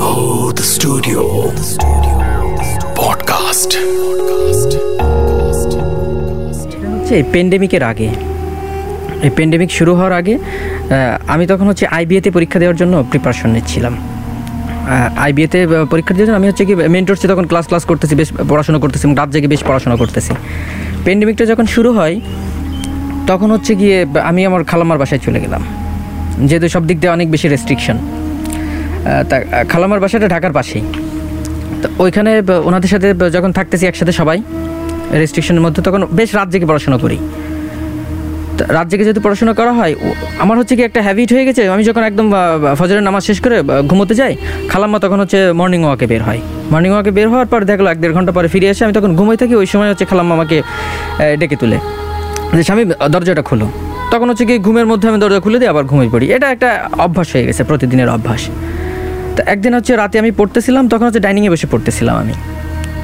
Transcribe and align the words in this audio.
Mode 0.00 0.60
Studio 0.74 1.22
Podcast. 3.00 3.70
এই 7.16 7.22
পেন্ডেমিকের 7.32 7.82
আগে। 7.90 8.08
এই 9.26 9.30
পেন্ডেমিক 9.36 9.70
শুরু 9.78 9.92
হওয়ার 9.98 10.14
আগে 10.20 10.34
আমি 11.32 11.44
তখন 11.50 11.66
হচ্ছে 11.70 11.84
আইবিএতে 11.96 12.28
পরীক্ষা 12.36 12.58
দেওয়ার 12.62 12.76
জন্য 12.80 12.94
প্রিপারেশন 13.10 13.48
নিচ্ছিলাম। 13.56 13.94
আইবিএতে 15.24 15.58
পরীক্ষা 15.92 16.12
দেওয়ার 16.14 16.28
জন্য 16.28 16.38
আমি 16.40 16.46
হচ্ছে 16.50 16.64
কি 16.68 16.74
মেন্টরসে 16.94 17.26
তখন 17.32 17.44
ক্লাস 17.50 17.66
ক্লাস 17.70 17.84
করতেছি, 17.90 18.14
বেশ 18.20 18.28
পড়াশোনা 18.50 18.78
করতেছি 18.84 19.04
রাত 19.20 19.28
জেগে 19.34 19.48
বেশ 19.54 19.62
পড়াশোনা 19.68 19.96
করতেছি। 20.02 20.32
পেন্ডেমিকটা 21.06 21.44
যখন 21.52 21.66
শুরু 21.74 21.90
হয়, 21.98 22.14
তখন 23.30 23.48
হচ্ছে 23.54 23.72
গিয়ে 23.80 23.96
আমি 24.30 24.40
আমার 24.48 24.62
খালামার 24.70 24.98
বাসায় 25.02 25.22
চলে 25.28 25.40
গেলাম। 25.46 25.64
যেহেতু 26.48 26.66
সব 26.74 26.82
দিক 26.88 26.96
দিয়ে 27.00 27.12
অনেক 27.16 27.28
বেশি 27.34 27.46
রেস্ট্রিকশন 27.54 27.96
তা 29.30 29.36
খালামার 29.72 30.00
বাসাটা 30.04 30.28
ঢাকার 30.34 30.52
পাশেই। 30.58 30.84
তো 31.82 31.86
ওইখানে 32.04 32.30
ওনাদের 32.68 32.90
সাথে 32.92 33.08
যখন 33.36 33.50
থাকতেছি 33.58 33.84
একসাথে 33.90 34.12
সবাই 34.20 34.38
রেস্ট্রিকশনের 35.22 35.62
মধ্যে, 35.66 35.80
তখন 35.86 36.00
বেশ 36.18 36.30
রাত 36.38 36.48
জেগে 36.52 36.66
পড়াশোনা 36.70 36.98
করি। 37.04 37.18
রাত 38.76 38.86
জেগে 38.90 39.04
যেহেতু 39.06 39.22
পড়াশোনা 39.26 39.52
করা 39.60 39.72
হয় 39.78 39.92
আমার 40.44 40.56
হচ্ছে 40.60 40.74
কি 40.78 40.82
একটা 40.88 41.00
হ্যাবিট 41.06 41.30
হয়ে 41.34 41.44
গেছে, 41.48 41.62
আমি 41.74 41.82
যখন 41.88 42.02
একদম 42.10 42.26
ফজরের 42.78 43.04
নামাজ 43.08 43.22
শেষ 43.28 43.38
করে 43.44 43.56
ঘুমোতে 43.90 44.14
যাই, 44.20 44.32
খালাম্মা 44.70 44.98
তখন 45.04 45.18
হচ্ছে 45.22 45.38
মর্নিং 45.60 45.80
ওয়াকে 45.86 46.06
বের 46.10 46.22
হয়। 46.28 46.40
মর্নিং 46.72 46.90
ওয়াকে 46.94 47.10
বের 47.16 47.28
হওয়ার 47.32 47.48
পর 47.52 47.60
দেখল, 47.70 47.86
এক 47.92 47.98
দেড় 48.02 48.12
ঘণ্টা 48.16 48.32
পরে 48.36 48.48
ফিরে 48.52 48.66
এসে 48.72 48.82
আমি 48.86 48.94
তখন 48.98 49.10
ঘুমোই 49.18 49.36
থাকি, 49.42 49.54
ওই 49.62 49.66
সময় 49.72 49.88
হচ্ছে 49.92 50.04
খালাম্মা 50.10 50.34
আমাকে 50.38 50.56
ডেকে 51.40 51.56
তুলে। 51.62 51.78
যে, 52.56 52.62
স্বামী, 52.68 52.82
দরজাটা 53.14 53.42
খুলো। 53.48 53.66
তখন 54.12 54.26
হচ্ছে 54.30 54.44
কি 54.48 54.54
ঘুমের 54.66 54.86
মধ্যে 54.90 55.06
আমি 55.10 55.18
দরজা 55.24 55.40
খুলে 55.44 55.58
দিই 55.60 55.68
আবার 55.72 55.84
ঘুমিয়ে 55.90 56.10
পড়ি। 56.14 56.26
এটা 56.36 56.46
একটা 56.54 56.70
অভ্যাস 57.04 57.28
হয়ে 57.34 57.44
গেছে, 57.48 57.62
প্রতিদিনের 57.70 58.08
অভ্যাস। 58.16 58.42
একদিন 59.52 59.72
হচ্ছে 59.78 59.92
রাতে 60.02 60.16
আমি 60.22 60.30
পড়তেছিলাম, 60.40 60.84
তখন 60.92 61.04
হচ্ছে 61.08 61.22
ডাইনিংয়ে 61.26 61.50
বসে 61.54 61.66
পড়তেছিলাম 61.72 62.16
আমি। 62.22 62.34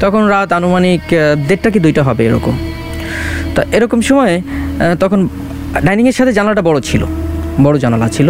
তখন 0.02 0.22
রাত 0.34 0.50
আনুমানিক 0.58 1.02
দেড়টা 1.48 1.68
কি 1.74 1.78
দুইটা 1.84 2.02
হবে 2.08 2.22
এরকম। 2.28 2.54
তা 3.54 3.60
এরকম 3.76 3.98
সময়ে 4.08 4.34
তখন 5.02 5.20
ডাইনিংয়ের 5.86 6.16
সাথে 6.18 6.32
জানালাটা 6.38 6.62
বড় 6.68 6.78
ছিল, 6.88 7.02
বড় 7.64 7.76
জানালা 7.84 8.08
ছিল। 8.16 8.28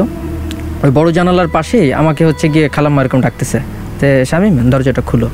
ওই 0.84 0.90
বড় 0.98 1.08
জানালার 1.18 1.48
পাশেই 1.56 1.86
আমাকে 2.00 2.22
হচ্ছে 2.28 2.46
গিয়ে 2.54 2.66
খালাম্মা 2.74 3.00
এরকম 3.02 3.20
ডাকতেছে 3.26 3.58
যে 4.00 4.08
স্বামী 4.30 4.48
দরজাটা 4.72 5.02
খুলো। 5.10 5.28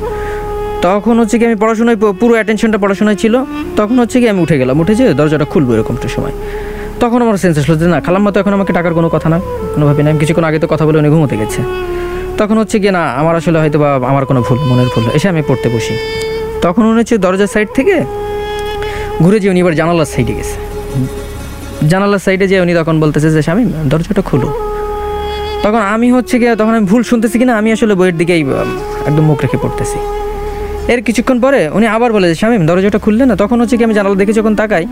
তখন 0.86 1.14
হচ্ছে 1.20 1.36
কি 1.38 1.44
আমি 1.50 1.56
পড়াশোনায় 1.62 1.98
পুরো 2.20 2.32
অ্যাটেনশনটা 2.38 2.78
পড়াশোনায় 2.84 3.18
ছিল। 3.22 3.34
তখন 3.78 3.96
হচ্ছে 4.02 4.16
কি 4.22 4.26
আমি 4.32 4.40
উঠে 4.44 4.56
গেলাম, 4.60 4.76
উঠে 4.82 4.94
যে 5.00 5.06
দরজাটা 5.20 5.46
খুলবো 5.52 5.70
এরকম 5.76 5.94
একটা 5.98 6.08
সময়। 6.16 6.34
তখন 7.02 7.18
আমার 7.24 7.36
সেন্স 7.42 7.56
আসলো 7.60 7.74
যে 7.80 7.86
না, 7.92 7.98
খালাম্মা 8.06 8.30
তো 8.34 8.38
এখন 8.42 8.52
আমাকে 8.58 8.72
টাকার 8.78 8.92
কোনো 8.98 9.08
কথা 9.14 9.28
না, 9.32 9.38
কোনোভাবে 9.74 10.00
না। 10.04 10.08
আমি 10.12 10.18
কিছুক্ষণ 10.22 10.44
আগে 10.48 10.58
তো 10.62 10.66
কথা 10.72 10.84
বলে 10.86 10.96
উনি 11.02 11.08
ঘুমোতে 11.14 11.36
গেছে। 11.42 11.60
তখন 12.40 12.56
হচ্ছে 12.62 12.76
কি 12.82 12.90
না, 12.96 13.02
আমার 13.20 13.34
আসলে 13.40 13.58
হয়তো 13.62 13.78
বা 13.82 13.88
আমার 14.12 14.24
কোনো 14.30 14.40
ভুল, 14.46 14.58
মনের 14.70 14.88
ভুল। 14.94 15.04
এসে 15.16 15.26
আমি 15.32 15.42
পড়তে 15.48 15.68
বসি। 15.74 15.94
তখন 16.64 16.82
উনি 16.90 16.98
হচ্ছে 17.02 17.16
দরজার 17.24 17.50
সাইড 17.54 17.68
থেকে 17.78 17.96
ঘুরে 19.22 19.38
যে 19.42 19.48
উনি 19.52 19.58
এবার 19.64 19.74
জানালার 19.80 20.08
সাইডে 20.14 20.32
গেছে। 20.38 20.56
জানালার 21.92 22.20
সাইডে 22.26 22.44
যে 22.52 22.56
উনি 22.64 22.72
তখন 22.80 22.94
বলতেছে 23.02 23.28
যে, 23.34 23.40
স্বামী, 23.46 23.62
দরজাটা 23.92 24.22
খুলো। 24.28 24.48
তখন 25.64 25.80
আমি 25.94 26.06
হচ্ছে 26.16 26.34
গিয়ে, 26.40 26.52
তখন 26.60 26.72
আমি 26.78 26.86
ভুল 26.92 27.02
শুনতেছি 27.10 27.36
কিনা, 27.40 27.52
আমি 27.60 27.68
আসলে 27.76 27.94
বইয়ের 28.00 28.16
দিকেই 28.20 28.42
একদম 29.08 29.24
মুখ 29.30 29.38
রেখে 29.44 29.58
পড়তেছি। 29.64 29.98
এর 30.92 31.00
কিছুক্ষণ 31.06 31.38
পরে 31.44 31.60
উনি 31.76 31.86
আবার 31.96 32.10
বলে 32.16 32.26
যে, 32.30 32.36
স্বামী, 32.40 32.56
দরজাটা 32.70 32.98
খুললে 33.04 33.24
না? 33.30 33.34
তখন 33.42 33.56
হচ্ছে 33.62 33.74
কি 33.78 33.82
আমি 33.88 33.94
জানালা 33.98 34.16
দেখে 34.22 34.34
যখন 34.40 34.52
তাকাই, 34.60 34.84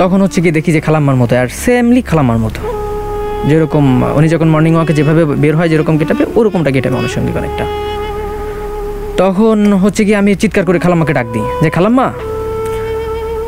তখন 0.00 0.18
হচ্ছে 0.24 0.38
কি 0.44 0.50
দেখি 0.56 0.70
যে, 0.76 0.80
খালাম্মার 0.86 1.16
মতো, 1.22 1.32
আর 1.42 1.48
সেমলি 1.62 2.00
খালাম্মার 2.10 2.40
মতো। 2.44 2.60
যেরকম, 3.50 3.84
উনি 4.18 4.28
যখন 4.28 4.48
মর্নিং 4.48 4.74
ওয়াকে 4.74 4.92
যেভাবে 4.98 5.24
বের 5.42 5.56
হয়, 5.56 5.68
যেরকম 5.68 5.98
গেটাপে 6.00 6.24
ওরকমটা 6.38 6.70
গেটাপে 6.70 6.96
অনুষঙ্গিক 7.02 7.36
অনেকটা। 7.36 7.64
তখন 9.16 9.72
হচ্ছে 9.72 10.04
কি 10.04 10.14
আমি 10.20 10.34
চিৎকার 10.34 10.64
করে 10.64 10.78
খালাম্মাকে 10.78 11.12
ডাক 11.12 11.26
দিই, 11.34 11.44
যে 11.62 11.70
খালাম্মা! 11.70 12.06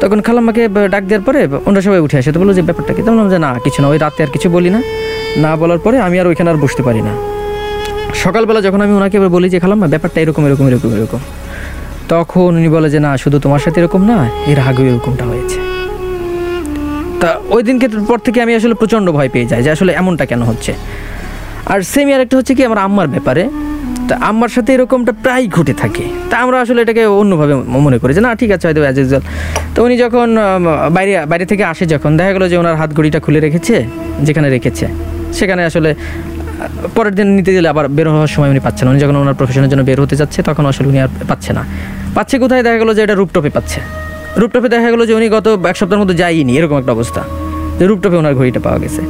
তখন 0.01 0.21
খালাম্মাকে 0.21 0.63
ডাক 0.95 1.05
দেওয়ার 1.09 1.25
পরে 1.27 1.41
ওনারা 1.67 1.83
সবাই 1.87 2.01
উঠে 2.01 2.17
আসে, 2.19 2.33
তো 2.33 2.39
বলল 2.41 2.53
যে 2.59 2.63
ব্যাপারটা 2.63 2.93
কি? 2.97 3.03
বললাম 3.03 3.29
যে 3.29 3.39
না, 3.39 3.51
কিছু 3.65 3.83
না, 3.83 3.89
ওই 3.89 3.99
রাতে 3.99 4.23
আর 4.25 4.31
কিছু 4.35 4.51
বলি 4.51 4.71
না। 4.71 4.81
না 5.45 5.57
বলার 5.57 5.79
পরে 5.79 5.97
আমি 6.01 6.21
আর 6.21 6.27
ওইখানে 6.27 6.49
আর 6.51 6.57
বসতে 6.57 6.83
পারি 6.83 7.03
না। 7.09 7.13
সকালবেলা 8.25 8.61
যখন 8.61 8.81
আমি 8.81 8.93
ওনাকে 8.93 9.17
এবার 9.17 9.29
বলি 9.29 9.49
যে, 9.51 9.59
খালাম্মা, 9.61 9.87
ব্যাপারটা 9.87 10.21
এরকম 10.21 10.47
এরকম 10.47 10.67
এরকম 10.67 10.91
এরকম। 10.97 11.21
তখন 12.09 12.51
উনি 12.57 12.69
বলে 12.69 12.91
যে, 12.91 12.99
না, 13.07 13.17
শুধু 13.17 13.37
তোমার 13.39 13.59
সাথে 13.59 13.81
এরকম 13.81 14.01
না, 14.11 14.19
এর 14.47 14.59
আগেও 14.69 14.87
এরকমটা 14.87 15.25
হয়েছে। 15.25 15.76
তা 17.27 17.33
ওই 17.57 17.63
দিনকে 17.69 17.87
পর 18.11 18.19
থেকে 18.27 18.39
আমি 18.45 18.53
আসলে 18.59 18.75
প্রচণ্ড 18.81 19.07
ভয় 19.17 19.31
পেয়ে 19.35 19.47
যাই 19.51 19.61
যে 19.67 19.71
আসলে 19.77 19.93
এমনটা 20.01 20.25
কেন 20.31 20.41
হচ্ছে। 20.51 20.73
আর 21.73 21.79
সেমি 21.93 22.11
আর 22.17 22.21
একটা 22.25 22.35
হচ্ছে 22.39 22.53
কি 22.57 22.63
আমার 22.69 22.81
আম্মার 22.87 23.09
ব্যাপারে। 23.15 23.43
তা 24.09 24.15
আম্মার 24.31 24.51
সাথে 24.57 24.71
এরকমটা 24.77 25.13
প্রায় 25.25 25.45
ঘটে 25.57 25.75
থাকে। 25.83 26.05
তা 26.31 26.35
আমরা 26.45 26.57
আসলে 26.65 26.81
এটাকে 26.85 27.03
অন্যভাবে 27.21 27.55
মনে 27.87 27.99
করি 28.03 28.13
যে, 28.17 28.23
না, 28.27 28.31
ঠিক 28.41 28.51
আছে 28.57 28.65
হয়তো 28.69 28.81
অ্যাজ 28.87 28.97
ইউজুয়াল 29.01 29.23
তো 29.75 29.79
উনি 29.87 29.95
যখন 30.05 30.29
বাইরে 30.97 31.13
বাইরে 31.31 31.45
থেকে 31.51 31.65
আসে 31.73 31.85
যখন, 31.95 32.11
দেখা 32.19 32.33
গেলো 32.37 32.47
যে 32.53 32.57
ওনার 32.63 32.77
হাত 32.81 32.91
ঘড়িটা 32.99 33.19
খুলে 33.25 33.41
রেখেছে, 33.47 33.75
যেখানে 34.27 34.49
রেখেছে। 34.57 34.87
সেখানে 35.39 35.63
আসলে 35.71 35.91
পরের 36.97 37.15
দিন 37.19 37.27
নিতে 37.39 37.51
গেলে 37.57 37.69
আবার 37.73 37.85
বের 37.97 38.07
হওয়ার 38.15 38.31
সময় 38.35 38.51
উনি 38.55 38.61
পাচ্ছেন 38.67 38.87
উনি 38.93 38.99
যখন 39.05 39.17
ওনার 39.23 39.37
প্রফেশনের 39.41 39.71
জন্য 39.73 39.83
বের 39.89 39.99
হতে 40.05 40.17
যাচ্ছে, 40.21 40.39
তখন 40.49 40.65
আসলে 40.71 40.87
উনি 40.93 40.99
আর 41.05 41.11
পাচ্ছে 41.31 41.51
না। 41.59 41.63
পাচ্ছে 42.17 42.37
কোথায়? 42.43 42.63
দেখা 42.67 42.79
গেলো 42.83 42.93
যে 42.97 43.01
এটা 43.07 43.15
রূপটপে 43.21 43.51
পাচ্ছে। 43.57 43.81
রূপটপে 44.41 44.69
দেখা 44.75 44.89
গেলো 44.93 45.05
যে 45.09 45.15
উনি 45.19 45.27
গত 45.37 45.47
এক 45.71 45.77
সপ্তাহের 45.81 46.01
মতো 46.05 46.13
যায়নি 46.21 46.53
এরকম 46.59 46.77
একটা 46.81 46.93
অবস্থা। 46.97 47.23
যে 47.79 47.85
রূপটপে 47.91 48.17
ওনার 48.23 48.35
ঘড়িটা 48.39 48.61
পাওয়া 48.67 48.79
গেছে। 48.85 49.03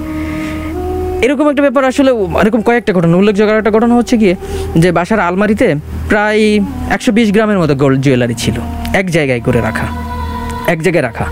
এরকম 1.27 1.47
একটা 1.53 1.63
ব্যাপার 1.67 1.83
আসলে 1.91 2.11
এরকম 2.45 2.61
কয়েকটা 2.69 2.93
ঘটনা, 2.97 3.15
উল্লেখযোগ্য 3.21 3.53
একটা 3.63 3.73
ঘটনা 3.77 3.95
হচ্ছে 3.99 4.15
গিয়ে 4.23 4.35
যে 4.83 4.89
বাসার 4.99 5.21
আলমারিতে 5.29 5.69
প্রায় 6.11 6.43
একশো 6.95 7.11
বিশ 7.17 7.29
গ্রামের 7.35 7.59
মতো 7.63 7.75
গোল্ড 7.83 7.99
জুয়েলারি 8.05 8.37
ছিল, 8.43 8.57
এক 9.01 9.07
জায়গায় 9.17 9.41
করে 9.47 9.61
রাখা, 9.69 9.87
এক 10.73 10.79
জায়গায় 10.85 11.05
রাখা। 11.09 11.27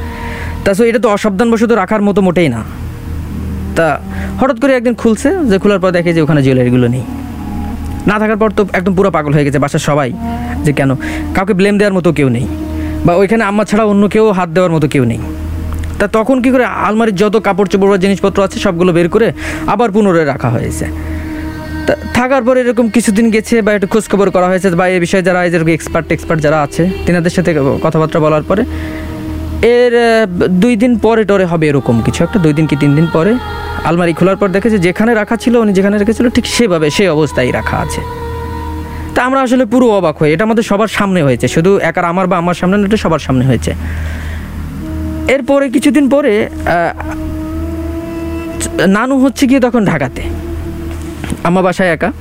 তা 0.65 0.71
সো 0.77 0.83
এটা 0.91 1.01
তো 1.05 1.09
অসাবধানবশত 1.15 1.71
রাখার 1.83 2.03
মতো 2.09 2.21
মোটেই 2.27 2.49
না। 2.55 2.61
তা 3.77 3.87
হঠাৎ 4.41 4.57
করে 4.63 4.73
একদিন 4.79 4.95
খুলছে, 5.03 5.29
যে 5.51 5.57
খোলার 5.63 5.81
পর 5.83 5.91
দেখে 5.97 6.11
যে 6.17 6.21
ওখানে 6.25 6.41
জুয়েলারিগুলো 6.45 6.87
নেই। 6.95 7.05
না 8.11 8.17
থাকার 8.23 8.39
পর 8.43 8.51
তো 8.59 8.63
একদম 8.79 8.93
পুরো 8.99 9.11
পাগল 9.17 9.33
হয়ে 9.37 9.47
গেছে 9.47 9.59
বাসার 9.65 9.83
সবাই, 9.89 10.11
যে 10.65 10.73
কেন? 10.79 10.91
কাউকে 11.37 11.55
ব্লেম 11.59 11.75
দেওয়ার 11.81 11.95
মতো 11.99 12.09
কেউ 12.19 12.29
নেই। 12.37 12.47
বা 13.07 13.13
ওইখানে 13.21 13.43
আম্মা 13.51 13.65
ছাড়া 13.71 13.85
অন্য 13.93 14.05
কেউ 14.15 14.25
হাত 14.39 14.49
দেওয়ার 14.57 14.73
মতো 14.77 14.87
কেউ 14.95 15.05
নেই। 15.13 15.21
তা 15.99 16.07
তখন 16.19 16.37
কি 16.45 16.51
করে 16.55 16.65
আলমারির 16.87 17.17
যত 17.23 17.35
কাপড় 17.47 17.69
চোপড় 17.73 17.91
বা 17.93 17.99
জিনিসপত্র 18.05 18.39
আছে 18.47 18.57
সবগুলো 18.65 18.91
বের 18.99 19.09
করে 19.15 19.29
আবার 19.73 19.89
পুনরায় 19.95 20.27
রাখা 20.33 20.49
হয়েছে। 20.55 20.87
থাকার 22.17 22.43
পর 22.47 22.55
এরকম 22.63 22.87
কিছুদিন 22.95 23.27
গেছে 23.35 23.55
বা 23.67 23.71
একটু 23.77 23.89
খোঁজখবর 23.93 24.29
করা 24.37 24.47
হয়েছে 24.51 24.69
বা 24.81 24.85
এ 24.95 24.97
বিষয়ে 25.05 25.23
যারা 25.29 25.41
যেরকম 25.53 25.71
এক্সপার্ট 25.79 26.07
এক্সপার্ট 26.17 26.41
যারা 26.47 26.59
আছে, 26.67 26.83
তেনাদের 27.07 27.33
সাথে 27.37 27.51
কথাবার্তা 27.85 28.19
বলার 28.25 28.45
পরে 28.49 28.63
এর 29.77 29.93
দুই 30.63 30.75
দিন 30.83 30.93
পরে 31.05 31.23
টরে 31.31 31.47
হবে 31.53 31.65
এরকম 31.71 31.97
কিছু 32.07 32.21
একটা, 32.27 32.39
দুই 32.45 32.53
দিন 32.59 32.67
কি 32.71 32.77
তিন 32.83 32.91
দিন 32.99 33.07
পরে 33.17 33.33
আলমারি 33.89 34.13
খোলার 34.19 34.39
পর 34.41 34.49
দেখেছে 34.57 34.79
যেখানে 34.87 35.13
রাখা 35.21 35.37
ছিল, 35.43 35.55
উনি 35.65 35.73
যেখানে 35.79 35.97
রেখেছিল 36.03 36.27
ঠিক 36.37 36.47
সেভাবে 36.55 36.87
সেই 36.97 37.09
অবস্থায় 37.17 37.49
রাখা 37.59 37.77
আছে। 37.85 38.01
তা 39.15 39.21
আমরা 39.25 39.41
আসলে 39.41 39.65
পুরো 39.65 39.87
অবাক 39.99 40.17
হই। 40.23 40.33
এটা 40.33 40.45
আমাদের 40.45 40.63
সবার 40.63 40.89
সামনে 40.89 41.23
হয়েছে। 41.23 41.49
শুধু 41.49 41.79
একার 41.79 42.05
আমার 42.05 42.27
বা 42.27 42.37
আমার 42.43 42.55
সামনে 42.55 42.75
এটা 42.87 42.97
সবার 42.97 43.19
সামনে 43.19 43.45
হয়েছে। 43.45 43.73
এরপরে 45.35 45.71
কিছুদিন 45.71 46.05
পরে 46.09 46.33
নানু 48.87 49.15
হচ্ছে 49.25 49.47
গিয়ে 49.47 49.61
তখন 49.61 49.85
ঢাকাতে। 49.85 50.23
আমার 51.45 51.63
বাসায় 51.63 51.91
একা। 51.91 52.13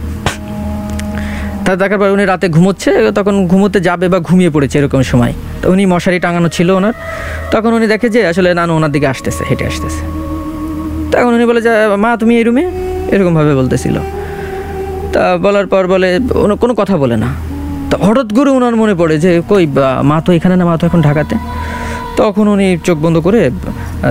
তা 1.66 1.76
দেখার 1.76 2.00
পর 2.00 2.08
উনি 2.10 2.26
রাতে 2.26 2.48
ঘুমোচ্ছে, 2.50 2.92
তখন 3.16 3.48
ঘুমোতে 3.48 3.80
যাবে 3.80 4.10
বা 4.10 4.20
ঘুমিয়ে 4.20 4.50
পড়েছে 4.50 4.76
এরকম 4.80 5.02
সময়। 5.02 5.34
তো 5.62 5.66
উনি 5.72 5.86
মশারি 5.86 6.20
টাঙানো 6.20 6.50
ছিল 6.50 6.70
ওনার। 6.70 6.94
তখন 7.52 7.74
উনি 7.74 7.88
দেখে 7.88 8.08
যে 8.10 8.28
আসলে 8.28 8.50
নানু 8.54 8.72
ওনার 8.76 8.92
দিকে 8.92 9.08
আসতেছে, 9.08 9.44
হেঁটে 9.50 9.66
আসতেছে। 9.66 10.02
তখন 11.12 11.32
উনি 11.38 11.46
বলে 11.46 11.62
যে, 11.62 11.70
মা, 12.04 12.18
তুমি 12.18 12.38
এই 12.38 12.44
রুমে 12.44 12.64
এরকমভাবে 13.12 13.56
বলতেছিল। 13.56 13.96
তা 15.14 15.24
বলার 15.46 15.68
পর 15.74 15.84
বলে 15.94 16.10
কোনো 16.62 16.74
কথা 16.82 16.96
বলে 17.04 17.16
না। 17.24 17.30
তো 17.90 17.96
হঠাৎ 18.06 18.30
করে 18.38 18.50
ওনার 18.58 18.76
মনে 18.82 18.94
পড়ে 19.02 19.16
যে, 19.26 19.32
কই 19.52 19.64
মা 20.10 20.18
তো 20.26 20.30
এখানে 20.38 20.56
না, 20.60 20.64
মা 20.70 20.76
তো 20.80 20.84
এখন 20.90 21.02
ঢাকাতে। 21.08 21.36
তখন 22.20 22.46
উনি 22.54 22.68
চোখ 22.88 22.98
বন্ধ 23.06 23.18
করে 23.28 23.40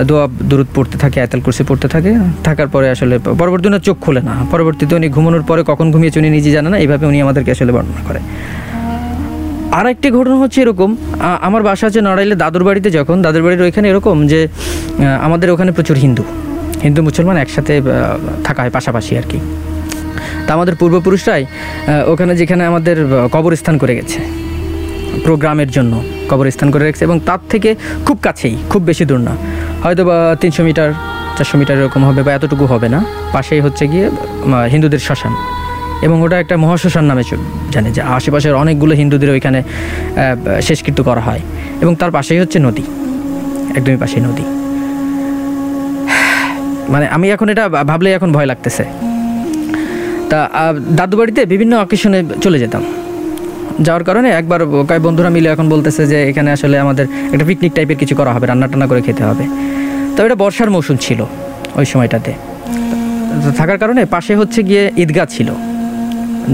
দোয়া 0.09 0.23
দূরত 0.49 0.69
পড়তে 0.75 0.95
থাকে, 1.03 1.17
আয়তাল 1.23 1.41
কুরসি 1.45 1.63
পড়তে 1.69 1.87
থাকে। 1.93 2.11
থাকার 2.47 2.69
পরে 2.73 2.87
আসলে 2.95 3.15
পরবর্তী 3.41 3.65
উনি 3.71 3.79
চোখ 3.87 3.97
খোলে 4.05 4.21
না। 4.29 4.33
পরবর্তীতে 4.53 4.93
উনি 4.99 5.07
ঘুমানোর 5.15 5.43
পরে 5.49 5.61
কখন 5.71 5.87
ঘুমিয়েছে 5.93 6.17
উনি 6.21 6.29
নিজে 6.37 6.49
জানে 6.55 6.69
না, 6.73 6.77
এইভাবে 6.83 7.05
উনি 7.11 7.17
আমাদেরকে 7.25 7.51
আসলে 7.55 7.71
বর্ণনা 7.75 8.01
করে। 8.07 8.19
আর 9.77 9.85
একটি 9.93 10.07
ঘটনা 10.17 10.37
হচ্ছে 10.43 10.59
এরকম 10.65 10.89
আমার 11.47 11.61
বাসা 11.67 11.85
আছে 11.89 11.99
নড়াইলে 12.07 12.35
দাদুর 12.43 12.63
বাড়িতে 12.67 12.89
যখন, 12.97 13.17
দাদুর 13.25 13.43
বাড়ির 13.45 13.61
ওইখানে 13.67 13.87
এরকম 13.91 14.17
যে 14.31 14.39
আমাদের 15.27 15.47
ওখানে 15.55 15.71
প্রচুর 15.77 15.97
হিন্দু। 16.03 16.23
হিন্দু, 16.85 16.99
মুসলমান 17.07 17.35
একসাথে 17.43 17.73
থাকা 18.47 18.59
হয় 18.63 18.73
পাশাপাশি 18.77 19.11
আর 19.19 19.25
কি। 19.31 19.39
তা 20.47 20.53
আমাদের 20.53 20.75
পূর্বপুরুষরাই 20.75 21.45
ওখানে 22.05 22.35
যেখানে 22.35 22.65
আমাদের 22.65 22.97
কবরস্থান 23.31 23.77
করে 23.77 23.95
গেছে। 23.95 24.19
প্রোগ্রামের 25.23 25.71
জন্য 25.71 26.03
কবরস্থান 26.29 26.71
করে 26.71 26.85
রেখেছে 26.85 27.05
এবং 27.05 27.19
তার 27.25 27.39
থেকে 27.49 27.75
খুব 28.05 28.17
কাছেই, 28.21 28.57
খুব 28.69 28.81
বেশি 28.81 29.05
দূর 29.05 29.19
না। 29.19 29.31
হয়তো 29.83 30.05
বা 30.05 30.35
তিনশো 30.41 30.63
মিটার, 30.63 30.93
চারশো 31.37 31.57
মিটার 31.57 31.77
এরকম 31.77 32.05
হবে 32.05 32.23
বা 32.23 32.33
এতটুকু 32.33 32.65
হবে 32.65 32.89
না। 32.89 33.05
পাশেই 33.31 33.59
হচ্ছে 33.59 33.87
গিয়ে 33.87 34.09
হিন্দুদের 34.71 34.99
শ্মশান। 34.99 35.35
এবং 36.01 36.21
ওটা 36.21 36.39
একটা 36.39 36.57
মহাশ্মশান 36.57 37.05
নামে 37.05 37.23
জানে 37.71 37.91
যে 37.91 38.01
আশেপাশের 38.01 38.55
অনেকগুলো 38.55 38.95
হিন্দুদের 38.95 39.29
ওইখানে 39.29 39.63
শেষকৃত্য 40.61 41.03
করা 41.03 41.21
হয়। 41.21 41.39
এবং 41.81 41.95
তার 41.95 42.11
পাশেই 42.11 42.39
হচ্ছে 42.39 42.59
নদী। 42.59 42.83
একদমই 43.77 43.97
পাশেই 43.97 44.21
নদী। 44.21 44.43
মানে 46.93 47.07
আমি 47.07 47.31
এখন 47.31 47.49
এটা 47.49 47.69
ভাবলেই 47.69 48.13
এখন 48.13 48.31
ভয় 48.31 48.45
লাগতেছে। 48.45 49.12
তা 50.33 50.41
দাদু 50.99 51.15
বাড়িতে 51.19 51.41
বিভিন্ন 51.53 51.73
অকেশনে 51.85 52.19
চলে 52.43 52.57
যেতাম। 52.63 52.83
যাওয়ার 53.85 54.03
কারণে 54.09 54.29
একবার 54.39 54.61
কয়েক 54.89 55.01
বন্ধুরা 55.07 55.29
মিলে 55.35 55.47
এখন 55.55 55.67
বলতেছে 55.73 56.01
যে, 56.11 56.17
এখানে 56.31 56.49
আসলে 56.55 56.75
আমাদের 56.85 57.05
একটা 57.33 57.45
পিকনিক 57.49 57.71
টাইপের 57.77 57.97
কিছু 58.01 58.13
করা 58.19 58.31
হবে 58.35 58.45
রান্না 58.51 58.67
টান্না 58.71 58.87
করে 58.91 59.01
খেতে 59.07 59.23
হবে। 59.29 59.43
তো 60.15 60.19
এটা 60.25 60.37
বর্ষার 60.43 60.69
মৌসুম 60.75 60.95
ছিল 61.05 61.19
ওই 61.79 61.85
সময়টাতে। 61.91 62.31
থাকার 63.59 63.77
কারণে 63.83 64.01
পাশে 64.15 64.33
হচ্ছে 64.39 64.59
গিয়ে 64.69 64.83
ঈদগাহ 65.03 65.25
ছিল, 65.35 65.49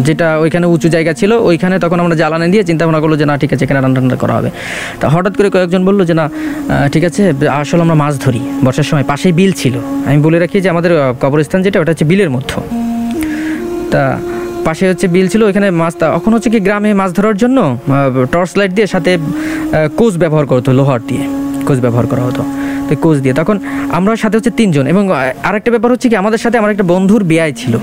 যেটা 0.07 0.27
ওইখানে 0.43 0.65
উঁচু 0.73 0.87
জায়গা 0.95 1.13
ছিল, 1.19 1.31
ওইখানে 1.49 1.75
তখন 1.83 1.97
আমরা 2.03 2.15
জ্বালানি 2.21 2.47
দিয়ে 2.53 2.63
চিন্তা 2.69 2.81
ভাবনা 2.85 2.99
করল 3.03 3.13
যে, 3.21 3.25
না, 3.29 3.35
ঠিক 3.41 3.51
আছে, 3.53 3.63
এখানে 3.65 3.79
রান্না 3.83 3.97
টান্না 3.99 4.17
করা 4.23 4.33
হবে। 4.37 4.49
তা 4.99 5.05
হঠাৎ 5.13 5.33
করে 5.37 5.49
কয়েকজন 5.55 5.81
বলল 5.89 5.99
যে, 6.09 6.13
না 6.19 6.25
ঠিক 6.93 7.03
আছে, 7.09 7.21
আসলে 7.61 7.81
আমরা 7.85 7.97
মাছ 8.03 8.13
ধরি। 8.25 8.41
বর্ষার 8.65 8.87
সময় 8.91 9.05
পাশেই 9.11 9.33
বিল 9.39 9.51
ছিল। 9.61 9.75
আমি 10.07 10.19
বলে 10.25 10.37
রাখি 10.43 10.57
যে, 10.63 10.69
আমাদের 10.73 10.91
কবরস্থান 11.23 11.59
যেটা, 11.65 11.77
ওটা 11.81 11.91
হচ্ছে 11.93 12.05
বিলের 12.11 12.31
মধ্যে। 12.37 12.59
তা 13.93 14.03
পাশে 14.67 14.83
হচ্ছে 14.91 15.07
বিল 15.15 15.27
ছিল, 15.33 15.41
ওইখানে 15.49 15.67
মাছ 15.81 15.93
এখন 16.19 16.31
হচ্ছে 16.35 16.49
কি 16.53 16.59
গ্রামে 16.67 16.89
মাছ 17.01 17.11
ধরার 17.17 17.35
জন্য 17.43 17.57
টর্চ 18.33 18.51
লাইট 18.59 18.71
দিয়ে 18.77 18.87
সাথে 18.93 19.11
কোচ 19.99 20.13
ব্যবহার 20.23 20.45
করতো, 20.51 20.69
লোহার 20.79 21.01
দিয়ে, 21.09 21.23
কোচ 21.67 21.77
ব্যবহার 21.85 22.05
করা 22.11 22.23
হতো, 22.27 22.41
তো 22.87 22.91
কোচ 23.03 23.17
দিয়ে। 23.23 23.33
তখন 23.39 23.55
আমরা 23.97 24.11
সাথে 24.23 24.35
হচ্ছে 24.37 24.53
তিনজন, 24.59 24.85
এবং 24.93 25.03
আরেকটা 25.49 25.69
ব্যাপার 25.75 25.89
হচ্ছে 25.93 26.07
কি, 26.11 26.15
আমাদের 26.23 26.39
সাথে 26.43 26.57
আমার 26.61 26.71
একটা 26.75 26.85
বন্ধুর 26.93 27.21
বিয়ায় 27.31 27.53
ছিল। 27.61 27.73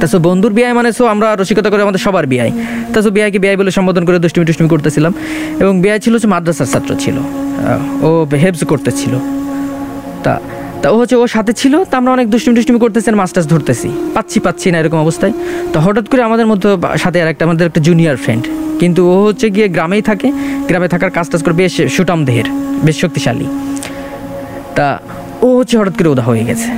তা 0.00 0.06
সো 0.12 0.18
বন্ধুর 0.28 0.52
বিয়ায় 0.58 0.74
মানে 0.78 0.90
সো 0.98 1.04
আমরা 1.14 1.28
রসিকতা 1.40 1.68
করে 1.72 1.82
আমাদের 1.86 2.02
সবার 2.06 2.24
বিয়ায় 2.32 2.52
তা 2.92 2.98
সো 3.04 3.10
বিয়াইকে 3.16 3.38
বিয়াই 3.42 3.56
বলে 3.60 3.70
সম্বোধন 3.78 4.02
করে 4.08 4.16
দুষ্টুমি 4.24 4.44
টুষ্টুমি 4.48 4.70
করতেছিলাম, 4.74 5.12
এবং 5.62 5.74
বিয়াই 5.82 5.98
ছিল 6.04 6.12
হচ্ছে 6.16 6.30
মাদ্রাসার 6.34 6.68
ছাত্র 6.72 6.90
ছিল 7.02 7.16
ও 8.08 8.10
হেল্পস 8.42 8.62
করতেছিল। 8.72 9.12
তা 10.24 10.32
তা 10.82 10.86
ও 10.94 10.96
হচ্ছে 11.00 11.16
ওর 11.22 11.30
সাথে 11.36 11.52
ছিল, 11.60 11.74
তা 11.90 11.94
আমরা 12.00 12.10
অনেক 12.16 12.26
দুষ্টুমি 12.32 12.54
টুষ্টুমি 12.58 12.80
করতেছি 12.84 13.06
আর 13.12 13.16
মাছ 13.20 13.30
টাছ 13.34 13.46
ধরতেছি। 13.52 13.88
পাচ্ছি 14.16 14.38
পাচ্ছি 14.46 14.66
না 14.72 14.76
এরকম 14.82 14.98
অবস্থায়। 15.06 15.32
তো 15.72 15.76
হঠাৎ 15.84 16.06
করে 16.10 16.22
আমাদের 16.28 16.46
মধ্যে 16.50 16.68
সাথে 17.04 17.18
আর 17.22 17.28
একটা, 17.32 17.42
আমাদের 17.48 17.64
একটা 17.70 17.80
জুনিয়র 17.88 18.16
ফ্রেন্ড 18.24 18.44
কিন্তু 18.80 19.00
ও 19.12 19.14
হচ্ছে 19.26 19.46
গিয়ে 19.54 19.66
গ্রামেই 19.76 20.02
থাকে। 20.08 20.28
গ্রামে 20.68 20.88
থাকার 20.94 21.10
কাজ 21.16 21.26
টাজ 21.30 21.40
করে 21.44 21.54
বেশ 21.62 21.74
সুটাম 21.96 22.20
দেহের 22.28 22.48
বেশ 22.86 22.96
শক্তিশালী। 23.02 23.46
তা 24.76 24.86
ও 25.46 25.48
হচ্ছে 25.58 25.74
হঠাৎ 25.80 25.94
করে 25.98 26.08
উদা 26.14 26.24
হয়ে 26.30 26.44
গেছে। 26.48 26.68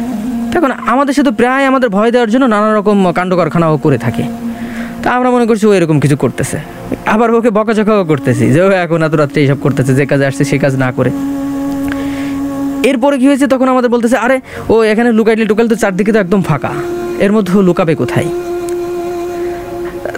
তখন 0.53 0.71
আমাদের 0.93 1.15
সাথে 1.19 1.33
প্রায় 1.41 1.65
আমাদের 1.71 1.89
ভয় 1.97 2.11
দেওয়ার 2.15 2.31
জন্য 2.35 2.45
নানা 2.55 2.69
রকম 2.79 2.97
কাণ্ড 3.19 3.33
কারখানা 3.39 3.67
ও 3.75 3.77
করে 3.85 3.99
থাকে। 4.05 4.25
তা 5.03 5.09
আমরা 5.17 5.29
মনে 5.35 5.45
করছি 5.51 5.65
ও 5.71 5.73
এরকম 5.79 5.97
কিছু 6.05 6.17
করতেছে। 6.25 6.59
আবার 7.15 7.29
ওকে 7.39 7.51
বকাঝকাও 7.59 8.05
করতেছি 8.13 8.45
যে 8.55 8.61
ও 8.67 8.69
এখন 8.85 8.99
এত 9.07 9.15
রাত্রে 9.23 9.39
এইসব 9.45 9.59
করতেছে, 9.65 9.93
যে 9.99 10.05
কাজে 10.11 10.25
আসছে 10.31 10.43
সে 10.51 10.57
কাজ 10.65 10.73
না 10.85 10.89
করে। 10.99 11.11
এরপরে 12.85 13.19
কি 13.19 13.27
হয়েছে? 13.27 13.47
তখন 13.47 13.69
আমাদের 13.69 13.91
বলতেছে, 13.91 14.17
আরে, 14.17 14.41
ও 14.69 14.83
এখানে 14.83 15.13
লুকাইলে 15.13 15.45
টুকাইলে 15.47 15.69
তো 15.69 15.77
চারদিকে 15.77 16.13
তো 16.13 16.19
একদম 16.19 16.43
ফাঁকা। 16.43 16.73
এর 17.19 17.33
মধ্যে 17.33 17.63
লুকাবে 17.63 17.95
কোথায়? 17.95 18.29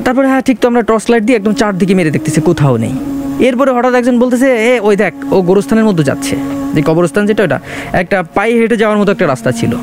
তারপরে 0.04 0.26
হ্যাঁ 0.26 0.40
ঠিক 0.40 0.58
তো, 0.58 0.68
আমরা 0.68 0.82
টর্চ 0.82 1.10
লাইট 1.10 1.22
দিয়ে 1.22 1.38
একদম 1.38 1.52
চারদিকে 1.52 1.94
মেরে 1.94 2.10
দেখতেছি, 2.10 2.40
কোথাও 2.40 2.76
নেই। 2.76 2.92
এরপরে 3.38 3.70
হঠাৎ 3.70 3.94
একজন 3.94 4.18
বলতেছে, 4.18 4.76
এ, 4.76 4.80
ওই 4.80 4.96
দেখ, 4.96 5.14
ও 5.32 5.42
গোরস্থানের 5.42 5.84
মধ্যে 5.84 6.04
যাচ্ছে। 6.04 6.36
যে 6.74 6.82
কবরস্থান 6.82 7.26
যেটা, 7.26 7.42
ওটা, 7.44 7.58
একটা 7.92 8.22
পায়ে 8.22 8.54
হেঁটে 8.58 8.76
যাওয়ার 8.76 8.98
মতো 8.98 9.12
একটা 9.12 9.26
রাস্তা 9.26 9.52
ছিল। 9.52 9.76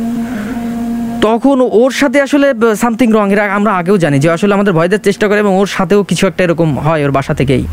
তখন 1.21 1.62
ওর 1.71 1.91
সাথে 1.91 2.21
আসলে 2.21 2.53
সামথিং 2.75 3.12
রং 3.12 3.31
এর 3.31 3.39
আমরা 3.39 3.71
আগেও 3.71 3.97
জানি 3.97 4.19
যে, 4.19 4.29
আসলে 4.29 4.53
আমাদের 4.53 4.74
ভয় 4.74 4.88
দেওয়ার 4.88 5.03
চেষ্টা 5.03 5.27
করে 5.27 5.39
এবং 5.39 5.57
ওর 5.57 5.68
সাথেও 5.68 6.03
কিছু 6.03 6.27
একটা 6.27 6.44
এরকম 6.44 6.79
হয় 6.79 7.06
ওর 7.06 7.12
বাসা 7.12 7.33
থেকেই। 7.33 7.63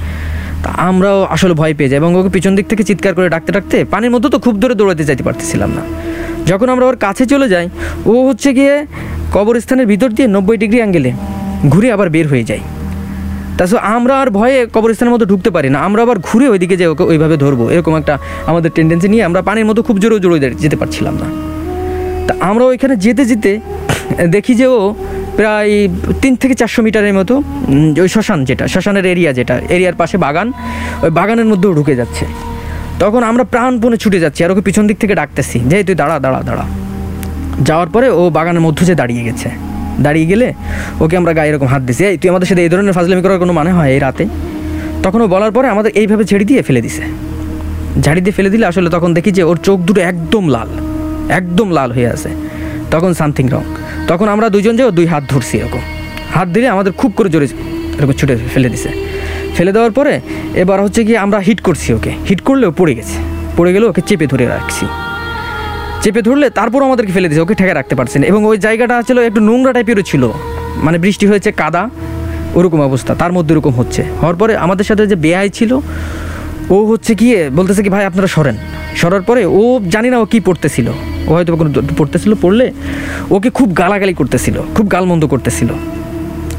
তা 0.65 0.71
আমরাও 0.89 1.19
আসলে 1.35 1.55
ভয় 1.61 1.75
পেয়ে 1.79 1.91
যাই 1.91 1.99
এবং 2.03 2.11
ওকে 2.19 2.31
পিছন 2.37 2.53
দিক 2.59 2.67
থেকে 2.71 2.83
চিৎকার 2.91 3.13
করে 3.17 3.29
ডাকতে 3.35 3.51
ডাকতে 3.57 3.77
পানির 3.93 4.11
মধ্যে 4.15 4.29
তো 4.35 4.39
খুব 4.45 4.55
দূরে 4.63 4.75
দৌড়াতে 4.81 5.03
যাইতে 5.09 5.25
পারতেছিলাম 5.29 5.71
না। 5.79 5.83
যখন 6.51 6.69
আমরা 6.75 6.85
ওর 6.91 6.97
কাছে 7.05 7.25
চলে 7.33 7.47
যাই, 7.55 7.67
ও 8.13 8.15
হচ্ছে 8.29 8.51
গিয়ে 8.59 8.75
কবরস্থানের 9.37 9.87
ভিতর 9.93 10.11
দিয়ে 10.17 10.29
নব্বই 10.37 10.57
ডিগ্রি 10.63 10.79
অ্যাঙ্গেলে 10.83 11.11
ঘুরে 11.73 11.89
আবার 11.97 12.09
বের 12.15 12.27
হয়ে 12.33 12.45
যায়। 12.51 12.63
তাছাড়া 13.59 13.81
আমরা 13.97 14.15
আর 14.23 14.29
ভয়ে 14.39 14.59
কবরস্থানের 14.77 15.13
মধ্যে 15.15 15.29
ঢুকতে 15.33 15.51
পারি 15.57 15.69
না, 15.75 15.79
আমরা 15.89 16.01
আবার 16.07 16.19
ঘুরে 16.29 16.47
ওইদিকে 16.53 16.77
যে 16.81 16.87
ওকে 16.93 17.05
ওইভাবে 17.11 17.37
ধরবো। 17.45 17.65
এরকম 17.75 17.93
একটা 18.01 18.15
আমাদের 18.51 18.71
টেন্ডেন্সি 18.77 19.09
নিয়ে 19.13 19.25
আমরা 19.29 19.41
পানির 19.49 19.67
মধ্যে 19.69 19.83
খুব 19.89 19.97
জোরে 20.03 20.17
জোরে 20.25 20.39
যেতে 20.65 20.77
পারছিলাম 20.81 21.15
না। 21.23 21.29
তা 22.27 22.33
আমরা 22.51 22.65
ওইখানে 22.71 22.95
যেতে 23.05 23.23
যেতে 23.31 23.53
দেখি 24.35 24.53
যে 24.61 24.67
ও 24.77 24.81
প্রায় 25.41 25.73
তিন 26.23 26.33
থেকে 26.43 26.55
চারশো 26.61 26.81
মিটারের 26.87 27.15
মতো 27.21 27.35
ওই 28.03 28.09
শ্মশান 28.15 28.39
যেটা, 28.49 28.65
শ্মশানের 28.73 29.07
এরিয়া 29.13 29.31
যেটা, 29.39 29.55
এরিয়ার 29.75 29.97
পাশে 30.01 30.17
বাগান, 30.25 30.49
ওই 31.05 31.11
বাগানের 31.19 31.47
মধ্যেও 31.53 31.73
ঢুকে 31.79 31.95
যাচ্ছে। 32.01 32.25
তখন 33.03 33.23
আমরা 33.31 33.45
প্রাণপণে 33.53 33.97
ছুটে 34.03 34.19
যাচ্ছি 34.25 34.41
আর 34.45 34.51
ওকে 34.53 34.63
পিছন 34.69 34.85
দিক 34.89 34.97
থেকে 35.03 35.15
ডাকতেছি, 35.21 35.59
যে 35.71 35.77
তুই 35.89 35.97
দাঁড়া 36.01 36.17
দাঁড়া 36.25 36.41
দাঁড়া। 36.49 36.65
যাওয়ার 37.69 37.89
পরে 37.95 38.09
ও 38.21 38.23
বাগানের 38.37 38.63
মধ্যে 38.67 38.85
যে 38.91 38.95
দাঁড়িয়ে 39.01 39.23
গেছে। 39.29 39.49
দাঁড়িয়ে 40.05 40.27
গেলে 40.27 40.47
ওকে 41.01 41.15
আমরা 41.21 41.33
গায়ে 41.39 41.51
এরকম 41.51 41.69
হাত 41.73 41.83
দিছি, 41.89 42.03
এই, 42.11 42.17
তুই 42.21 42.29
আমাদের 42.33 42.49
সাথে 42.51 42.63
এই 42.65 42.71
ধরনের 42.73 42.95
ফাজলামি 42.99 43.23
করার 43.25 43.39
কোনো 43.45 43.53
মানে 43.59 43.71
হয় 43.77 43.91
এই 43.95 44.01
রাতে? 44.07 44.25
তখন 45.05 45.21
ও 45.25 45.27
বলার 45.35 45.53
পরে 45.57 45.67
আমাদের 45.75 45.91
এইভাবে 46.01 46.25
ছেড়ে 46.31 46.45
দিয়ে 46.51 46.61
ফেলে 46.63 46.81
দিছে। 46.87 47.05
ঝাড়ি 48.05 48.21
দিয়ে 48.25 48.35
ফেলে 48.39 48.51
দিলে 48.55 48.65
আসলে 48.71 48.89
তখন 48.97 49.11
দেখি 49.17 49.31
যে 49.39 49.43
ওর 49.51 49.59
চোখ 49.67 49.79
দুটো 49.89 50.01
একদম 50.11 50.45
লাল 50.55 50.71
একদম 51.39 51.69
লাল 51.77 51.91
হয়ে 51.97 52.09
আছে। 52.15 52.31
তখন 52.91 53.11
সামথিং 53.21 53.47
রং। 53.49 53.65
তখন 54.11 54.29
আমরা 54.29 54.49
দুজন 54.49 54.77
যে 54.77 54.91
দুই 54.91 55.07
হাত 55.07 55.25
ধরছি 55.29 55.59
এরকম। 55.59 55.81
হাত 56.35 56.49
দিলে 56.49 56.69
আমাদের 56.69 56.93
খুব 56.93 57.13
করে 57.17 57.29
জোরে 57.29 57.47
এরকম 57.99 58.13
ছুটে 58.13 58.37
ফেলে 58.55 58.69
দিছে। 58.69 58.89
ফেলে 59.57 59.73
দেওয়ার 59.73 59.93
পরে 59.93 60.21
এবার 60.55 60.83
হচ্ছে 60.83 61.05
কি 61.05 61.17
আমরা 61.17 61.39
হিট 61.39 61.61
করছি 61.61 61.95
ওকে। 61.95 62.11
হিট 62.29 62.41
করলেও 62.41 62.71
পড়ে 62.71 62.95
গেছে। 62.95 63.17
পড়ে 63.57 63.73
গেলে 63.73 63.87
ওকে 63.87 64.01
চেপে 64.01 64.27
ধরে 64.27 64.47
রাখছি। 64.47 64.87
চেপে 66.03 66.23
ধরলে 66.23 66.51
তারপর 66.51 66.83
আমাদেরকে 66.83 67.13
ফেলে 67.13 67.29
দিয়েছে 67.29 67.43
ওকে 67.43 67.55
ঠেকে 67.55 67.75
রাখতে 67.75 67.95
পারছেন 67.95 68.23
এবং 68.23 68.45
ওই 68.45 68.59
জায়গাটা 68.59 69.03
ছিল 69.07 69.19
একটু 69.19 69.41
নোংরা 69.41 69.73
টাইপেরও 69.73 70.03
ছিল। 70.03 70.31
মানে 70.77 70.99
বৃষ্টি 70.99 71.27
হয়েছে, 71.27 71.53
কাদা, 71.53 71.91
ওরকম 72.55 72.81
অবস্থা। 72.81 73.15
তার 73.15 73.33
মধ্যে 73.33 73.55
এরকম 73.55 73.71
হচ্ছে। 73.71 74.03
হওয়ার 74.03 74.37
পরে 74.37 74.57
আমাদের 74.57 74.85
সাথে 74.85 75.07
যে 75.07 75.15
বেআই 75.15 75.51
ছিল, 75.51 75.73
ও 76.71 76.85
হচ্ছে 76.85 77.15
গিয়ে 77.15 77.51
বলতেছে 77.51 77.83
কি, 77.83 77.89
ভাই, 77.89 78.05
আপনারা 78.05 78.27
সরেন। 78.27 78.57
সরার 78.97 79.23
পরে 79.23 79.47
ও 79.47 79.81
জানি 79.91 80.11
না 80.11 80.19
ও 80.19 80.25
কী 80.25 80.41
পড়তেছিল। 80.41 80.93
ও 81.29 81.33
হয়তো 81.35 81.57
কোনো 81.57 81.71
পড়তেছিল, 81.99 82.35
পড়লে 82.43 82.73
ওকে 83.31 83.51
খুব 83.51 83.77
গালাগালি 83.79 84.15
করতেছিল, 84.15 84.61
খুব 84.75 84.93
গালমন্দ 84.93 85.27
করতেছিল। 85.27 85.69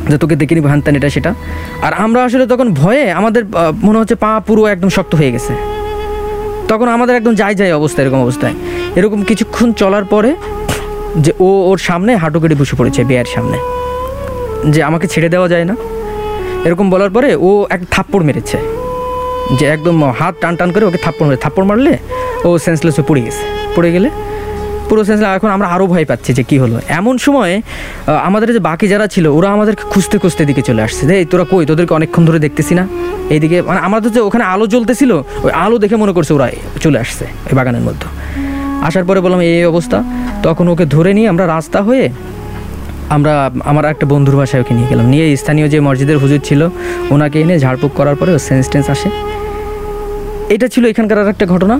যে 0.10 0.18
তোকে 0.18 0.36
দেখে 0.36 0.56
নিবো 0.56 0.68
হ্যান 0.68 0.96
এটা 0.96 1.10
সেটা। 1.10 1.34
আর 1.82 1.94
আমরা 1.94 2.24
আসলে 2.24 2.48
তখন 2.48 2.74
ভয়ে 2.74 3.12
আমাদের 3.12 3.44
মনে 3.84 4.00
হচ্ছে 4.00 4.16
পা 4.16 4.42
পুরো 4.48 4.66
একদম 4.66 4.90
শক্ত 4.90 5.16
হয়ে 5.16 5.32
গেছে। 5.32 5.54
তখন 6.68 6.88
আমাদের 6.88 7.16
একদম 7.16 7.36
যাই 7.36 7.56
যায় 7.56 7.76
অবস্থা, 7.76 8.04
এরকম 8.04 8.22
অবস্থায়। 8.22 8.54
এরকম 8.96 9.24
কিছুক্ষণ 9.24 9.74
চলার 9.74 10.06
পরে 10.06 10.36
যে 11.18 11.34
ও 11.40 11.46
ওর 11.46 11.78
সামনে 11.78 12.16
হাঁটু 12.16 12.40
কেটে 12.40 12.56
বসে 12.56 12.76
পড়েছে, 12.76 13.04
বেয়ার 13.04 13.26
সামনে। 13.26 13.58
যে 14.72 14.84
আমাকে 14.84 15.08
ছেড়ে 15.08 15.30
দেওয়া 15.30 15.48
যায় 15.48 15.66
না। 15.66 15.76
এরকম 16.66 16.90
বলার 16.90 17.10
পরে 17.10 17.36
ও 17.36 17.66
এক 17.70 17.82
থাপ্পড় 17.92 18.24
মেরেছে। 18.24 18.58
যে 19.60 19.66
একদম 19.66 20.12
হাত 20.20 20.36
টান 20.42 20.56
টান 20.56 20.72
করে 20.72 20.86
ওকে 20.86 20.98
থাপ্পড় 20.98 21.28
মেরে, 21.28 21.38
থাপ্পড় 21.38 21.66
মারলে 21.66 21.98
ও 22.44 22.58
সেন্সলেস 22.58 23.00
পড়ে 23.08 23.22
গেছে। 23.22 23.44
পড়ে 23.76 23.92
গেলে 23.92 24.10
পুরো 24.92 25.04
সেন্স 25.10 25.22
এখন 25.38 25.50
আমরা 25.56 25.68
আরও 25.76 25.86
ভয় 25.94 26.06
পাচ্ছি 26.06 26.32
যে 26.38 26.44
কী 26.50 26.58
হলো। 26.64 26.76
এমন 27.00 27.16
সময় 27.26 27.54
আমাদের 28.28 28.48
যে 28.56 28.62
বাকি 28.70 28.86
যারা 28.94 29.06
ছিল 29.14 29.26
ওরা 29.38 29.50
আমাদেরকে 29.56 29.84
খুঁজতে 29.92 30.16
খুঁজতে 30.24 30.44
দিকে 30.50 30.62
চলে 30.70 30.82
আসছে 30.88 31.04
যে 31.10 31.14
"এই, 31.20 31.26
তোরা 31.32 31.46
কই? 31.52 31.64
তোদেরকে 31.72 31.94
অনেকক্ষণ 32.00 32.24
ধরে 32.30 32.40
দেখতেছি 32.46 32.74
না? 32.80 32.84
এইদিকে 33.34 33.58
মানে 33.70 33.80
আমাদের 33.88 34.10
যে 34.16 34.22
ওখানে 34.28 34.44
আলো 34.54 34.66
জ্বলতেছিল 34.74 35.12
ওই 35.46 35.52
আলো 35.64 35.76
দেখে 35.84 35.96
মনে 36.04 36.14
করছে 36.18 36.32
ওরা 36.38 36.48
চলে 36.82 36.98
আসছে 37.04 37.26
ওই 37.48 37.54
বাগানের 37.58 37.84
মধ্যে। 37.88 38.08
আসার 38.88 39.06
পরে 39.10 39.20
বললাম 39.26 39.40
এই 39.48 39.52
এই 39.60 39.66
অবস্থা। 39.74 39.98
তখন 40.44 40.66
ওকে 40.74 40.86
ধরে 40.96 41.12
নিয়ে 41.18 41.28
আমরা 41.34 41.46
রাস্তা 41.56 41.80
হয়ে 41.88 42.06
আমরা 43.16 43.34
আমার 43.72 43.86
একটা 43.94 44.06
বন্ধুর 44.12 44.36
বাসায় 44.40 44.62
ওকে 44.64 44.74
নিয়ে 44.78 44.90
গেলাম। 44.92 45.06
নিয়ে 45.14 45.26
স্থানীয় 45.42 45.68
যে 45.74 45.80
মসজিদের 45.88 46.18
হুজুর 46.24 46.42
ছিল 46.50 46.62
ওনাকে 47.14 47.38
এনে 47.44 47.56
ঝাড়ফুঁক 47.64 47.92
করার 48.00 48.16
পরে 48.20 48.32
ও 48.38 48.40
সেন্স 48.48 48.66
টেন্স 48.72 48.88
আসে। 48.96 49.10
এটা 50.54 50.68
ছিল 50.74 50.84
এখানকার 50.94 51.18
আর 51.22 51.30
একটা 51.34 51.46
ঘটনা। 51.54 51.76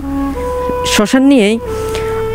শ্মশান 0.92 1.22
নিয়েই 1.30 1.56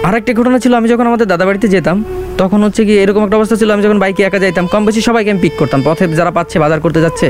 আরেকটা 0.07 0.31
ঘটনা 0.39 0.57
ছিল, 0.63 0.73
আমি 0.79 0.87
যখন 0.93 1.05
আমাদের 1.11 1.27
দাদা 1.33 1.45
বাড়িতে 1.49 1.67
যেতাম, 1.75 1.97
তখন 2.41 2.59
হচ্ছে 2.65 2.81
কি 2.87 2.93
এরকম 3.03 3.21
একটা 3.25 3.37
অবস্থা 3.39 3.55
ছিল, 3.61 3.69
আমি 3.75 3.83
যখন 3.85 3.97
বাইকে 4.03 4.21
একা 4.27 4.39
যাইতাম, 4.43 4.65
কম 4.73 4.81
বেশি 4.87 5.01
সবাইকে 5.07 5.29
আমি 5.33 5.41
পিক 5.45 5.55
করতাম। 5.61 5.79
পথে 5.87 6.03
যারা 6.19 6.31
পাচ্ছে, 6.37 6.55
বাজার 6.63 6.79
করতে 6.85 6.99
যাচ্ছে, 7.05 7.27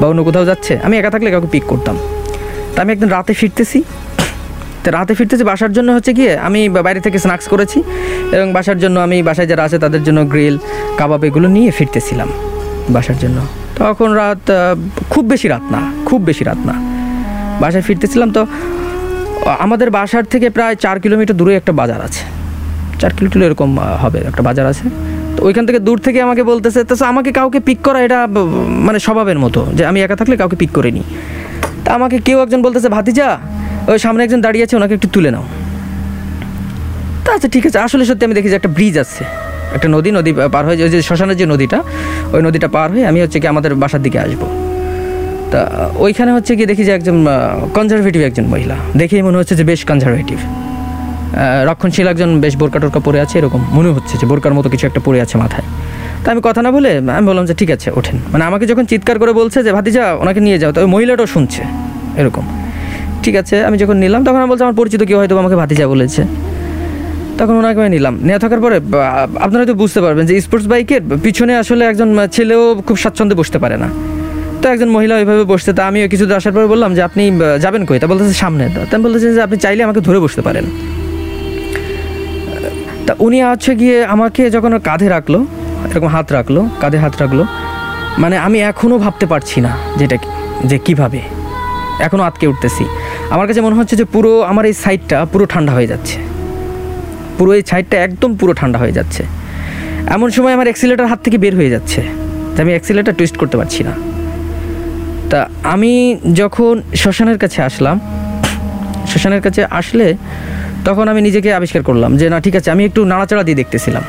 বা 0.00 0.04
অন্য 0.10 0.20
কোথাও 0.28 0.44
যাচ্ছে, 0.50 0.72
আমি 0.86 0.94
একা 1.00 1.10
থাকলে 1.14 1.28
কাউকে 1.34 1.48
পিক 1.54 1.64
করতাম। 1.72 1.96
তা 2.74 2.78
আমি 2.84 2.90
একদিন 2.94 3.10
রাতে 3.16 3.32
ফিরতেছি। 3.40 3.78
তো 4.82 4.88
রাতে 4.96 5.12
ফিরতেছি, 5.18 5.44
বাসার 5.50 5.72
জন্য 5.76 5.88
হচ্ছে 5.96 6.12
গিয়ে 6.18 6.32
আমি 6.46 6.60
বাইরে 6.86 7.00
থেকে 7.06 7.18
স্ন্যাক্স 7.24 7.46
করেছি, 7.52 7.78
এবং 8.36 8.46
বাসার 8.56 8.78
জন্য 8.82 8.96
আমি 9.06 9.16
বাসায় 9.28 9.48
যারা 9.52 9.62
আছে, 9.66 9.78
তাদের 9.84 10.02
জন্য 10.06 10.18
গ্রিল 10.32 10.56
কাবাব 10.98 11.22
এগুলো 11.28 11.46
নিয়ে 11.56 11.70
ফিরতেছিলাম 11.78 12.28
বাসার 12.94 13.18
জন্য। 13.22 13.38
তখন 13.80 14.08
রাত 14.20 14.44
খুব 15.12 15.24
বেশি 15.32 15.46
রাত 15.54 15.64
না, 15.74 15.80
খুব 16.08 16.20
বেশি 16.28 16.42
রাত 16.48 16.60
না। 16.68 16.74
বাসায় 17.62 17.84
ফিরতেছিলাম 17.88 18.28
তো 18.36 18.42
আমাদের 19.64 19.88
বাসার 19.98 20.24
থেকে 20.32 20.46
প্রায় 20.56 20.74
চার 20.84 20.96
কিলোমিটার 21.04 21.36
দূরে 21.40 21.52
একটা 21.60 21.72
বাজার 21.80 22.00
আছে। 22.06 22.22
চার 23.00 23.12
কিলো 23.16 23.44
এরকম 23.48 23.70
হবে 24.02 24.18
একটা 24.30 24.42
বাজার 24.48 24.66
আছে। 24.72 24.84
তো 25.36 25.40
ওইখান 25.46 25.64
থেকে 25.68 25.80
দূর 25.86 25.98
থেকে 26.06 26.18
আমাকে 26.26 26.42
বলতেছে, 26.50 26.80
তো 26.88 26.94
আমাকে 27.12 27.30
কাউকে 27.38 27.58
পিক 27.66 27.78
করা 27.86 27.98
এটা 28.06 28.18
মানে 28.86 28.98
স্বভাবের 29.06 29.38
মতো, 29.44 29.60
যে 29.78 29.82
আমি 29.90 29.98
একা 30.06 30.16
থাকলে 30.20 30.34
কাউকে 30.40 30.56
পিক 30.62 30.70
করে 30.76 30.90
নিই 30.96 31.06
তা 31.84 31.88
আমাকে 31.98 32.16
কেউ 32.26 32.38
একজন 32.44 32.60
বলতেছে, 32.66 32.88
ভাতিজা, 32.96 33.28
ওই 33.90 33.98
সামনে 34.04 34.20
একজন 34.26 34.40
দাঁড়িয়ে 34.46 34.64
আছে, 34.66 34.74
ওনাকে 34.80 34.94
একটু 34.98 35.08
তুলে 35.14 35.30
নাও। 35.34 35.44
তা 37.24 37.30
আচ্ছা 37.36 37.48
ঠিক 37.54 37.64
আছে, 37.68 37.78
আসলে 37.86 38.04
সত্যি 38.10 38.24
আমি 38.28 38.34
দেখি 38.38 38.48
যে 38.52 38.56
একটা 38.60 38.70
ব্রিজ 38.76 38.96
আছে। 39.04 39.22
একটা 39.76 39.88
নদী 39.96 40.10
নদী 40.18 40.30
পার 40.54 40.64
হয়ে 40.66 40.76
যে 40.94 40.98
শ্মশানের 41.08 41.36
যে 41.40 41.46
নদীটা, 41.52 41.78
ওই 42.34 42.40
নদীটা 42.46 42.68
পার 42.76 42.88
হয়ে 42.92 43.04
আমি 43.10 43.18
হচ্ছে 43.24 43.38
কি 43.42 43.46
আমাদের 43.52 43.70
বাসার 43.82 44.02
দিকে 44.06 44.18
আসব। 44.24 44.42
তা, 45.52 45.60
ওইখানে 46.04 46.30
হচ্ছে 46.36 46.52
কি 46.58 46.64
দেখি 46.70 46.82
যে 46.88 46.92
একজন 46.98 47.16
কনজারভেটিভ 47.76 48.20
একজন 48.28 48.46
মহিলা। 48.52 48.76
দেখেই 49.00 49.22
মনে 49.28 49.36
হচ্ছে 49.40 49.54
যে 49.58 49.64
বেশ 49.70 49.80
কনজারভেটিভ 49.90 50.38
রক্ষণশীল 51.70 52.06
একজন, 52.12 52.30
বেশ 52.44 52.54
বোরকা 52.60 52.78
টোরকা 52.82 53.00
পরে 53.06 53.18
আছে, 53.24 53.34
এরকম 53.40 53.60
মনে 53.76 53.90
হচ্ছে 53.96 54.14
যে 54.20 54.26
বোরকার 54.30 54.54
মতো 54.58 54.68
কিছু 54.72 54.84
একটা 54.90 55.00
পরে 55.06 55.18
আছে 55.24 55.36
মাথায়। 55.42 55.66
তা 56.22 56.28
আমি 56.32 56.40
কথা 56.48 56.60
না 56.66 56.70
বলে, 56.76 56.90
আমি 57.18 57.26
বললাম 57.30 57.44
যে 57.50 57.54
ঠিক 57.60 57.70
আছে, 57.76 57.88
ওঠেন। 57.98 58.16
মানে 58.32 58.44
আমাকে 58.50 58.64
যখন 58.70 58.84
চিৎকার 58.90 59.16
করে 59.22 59.32
বলছে 59.40 59.58
যে, 59.66 59.70
ভাতিজা, 59.76 60.04
ওনাকে 60.22 60.40
নিয়ে 60.46 60.58
যাও 60.62 60.70
তো 60.74 60.78
ওই 60.84 60.88
মহিলাটাও 60.94 61.28
শুনছে, 61.34 61.62
এরকম। 62.20 62.44
ঠিক 63.24 63.34
আছে, 63.42 63.56
আমি 63.68 63.76
যখন 63.82 63.96
নিলাম, 64.04 64.20
তখন 64.26 64.40
আমি 64.42 64.48
বলছি, 64.52 64.62
আমার 64.66 64.76
পরিচিত 64.80 65.00
কেউ 65.08 65.18
হয়তো 65.20 65.34
আমাকে 65.44 65.56
ভাতিজা 65.62 65.84
বলেছে। 65.94 66.22
তখন 67.38 67.54
ওনাকে 67.60 67.78
আমি 67.82 67.90
নিলাম। 67.96 68.14
নেওয়া 68.26 68.40
থাকার 68.44 68.60
পরে 68.64 68.76
আপনারা 69.46 69.64
তো 69.70 69.74
বুঝতে 69.82 70.00
পারবেন 70.04 70.24
যে 70.28 70.34
স্পোর্টস 70.46 70.66
বাইকের 70.72 71.02
পিছনে 71.24 71.52
আসলে 71.62 71.82
একজন 71.90 72.08
ছেলেও 72.36 72.62
খুব 72.86 72.96
স্বাচ্ছন্দ্যে 73.02 73.36
বসতে 73.40 73.58
পারে 73.64 73.76
না। 73.82 73.88
তো 74.66 74.72
একজন 74.76 74.90
মহিলা 74.96 75.14
ওইভাবে 75.20 75.44
বসতে 75.52 75.70
তা 75.78 75.82
আমিও 75.90 76.06
কিছু 76.12 76.24
আসার 76.38 76.52
পরে 76.56 76.66
বললাম 76.72 76.90
যে 76.96 77.02
আপনি 77.08 77.22
যাবেন 77.64 77.82
কই? 77.88 77.98
তা 78.02 78.06
বলতেছে 78.12 78.34
সামনে। 78.42 78.64
তা 78.74 78.92
আমি 78.96 79.04
বলতেছি 79.06 79.26
যে 79.38 79.42
আপনি 79.46 79.56
চাইলে 79.64 79.80
আমাকে 79.86 80.00
ধরে 80.08 80.18
বসতে 80.24 80.42
পারেন। 80.46 80.64
তা 83.06 83.12
উনি 83.26 83.38
হচ্ছে 83.50 83.72
গিয়ে 83.80 83.96
আমাকে 84.14 84.42
যখন 84.56 84.72
কাঁধে 84.88 85.08
রাখল, 85.16 85.34
এরকম 85.90 86.08
হাত 86.16 86.26
রাখল, 86.36 86.56
কাঁধে 86.82 86.98
হাত 87.04 87.14
রাখল 87.22 87.40
মানে 88.22 88.36
আমি 88.46 88.58
এখনও 88.70 88.96
ভাবতে 89.04 89.26
পারছি 89.32 89.58
না 89.66 89.72
যেটা 90.00 90.16
যে 90.70 90.76
কীভাবে। 90.86 91.20
এখনও 92.06 92.22
আটকে 92.28 92.44
উঠতেছি। 92.52 92.84
আমার 93.34 93.46
কাছে 93.48 93.60
মনে 93.66 93.76
হচ্ছে 93.78 93.94
যে 94.00 94.04
পুরো 94.14 94.30
আমার 94.50 94.64
এই 94.70 94.74
সাইডটা 94.84 95.16
পুরো 95.32 95.44
ঠান্ডা 95.52 95.72
হয়ে 95.76 95.88
যাচ্ছে। 95.92 96.16
পুরো 97.38 97.50
এই 97.58 97.62
সাইডটা 97.70 97.96
একদম 98.06 98.30
পুরো 98.40 98.52
ঠান্ডা 98.60 98.78
হয়ে 98.82 98.94
যাচ্ছে। 98.98 99.22
এমন 100.16 100.28
সময় 100.36 100.52
আমার 100.56 100.66
অ্যাক্সিলেটার 100.68 101.08
হাত 101.12 101.20
থেকে 101.24 101.38
বের 101.44 101.54
হয়ে 101.60 101.70
যাচ্ছে। 101.74 102.00
আমি 102.62 102.70
অ্যাক্সিলেটার 102.74 103.14
টুইস্ট 103.18 103.36
করতে 103.42 103.58
পারছি 103.62 103.82
না। 103.88 103.94
তা 105.30 105.40
আমি 105.74 105.92
যখন 106.40 106.74
শ্মশানের 107.02 107.38
কাছে 107.42 107.58
আসলাম, 107.68 107.96
শ্মশানের 109.10 109.42
কাছে 109.46 109.60
আসলে 109.80 110.06
তখন 110.86 111.04
আমি 111.12 111.20
নিজেকে 111.28 111.48
আবিষ্কার 111.58 111.82
করলাম 111.88 112.10
যে, 112.20 112.26
না, 112.32 112.38
ঠিক 112.44 112.54
আছে, 112.58 112.68
আমি 112.74 112.82
একটু 112.88 113.00
নাড়াচাড়া 113.12 113.42
দিয়ে 113.46 113.58
দেখতেছিলাম। 113.62 114.04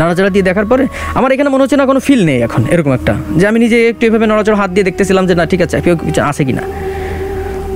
নাড়াচাড়া 0.00 0.30
দিয়ে 0.34 0.44
দেখার 0.48 0.66
পরে 0.70 0.84
আমার 1.18 1.30
এখানে 1.34 1.50
মনে 1.54 1.62
হচ্ছে 1.64 1.78
না 1.80 1.86
কোনো 1.90 2.00
ফিল 2.06 2.22
নেই 2.28 2.38
এখন, 2.46 2.62
এরকম 2.74 2.92
একটা, 2.98 3.12
যে 3.38 3.44
আমি 3.50 3.58
নিজে 3.64 3.76
একটু 3.92 4.02
এভাবে 4.08 4.26
নড়াচড়া 4.32 4.58
হাত 4.60 4.70
দিয়ে 4.74 4.86
দেখতেছিলাম 4.88 5.24
যে, 5.28 5.34
না, 5.40 5.44
ঠিক 5.52 5.60
আছে, 5.66 5.76
কেউ 5.84 5.94
কিছু 6.08 6.20
আছে 6.30 6.42
কি 6.48 6.54
না 6.58 6.64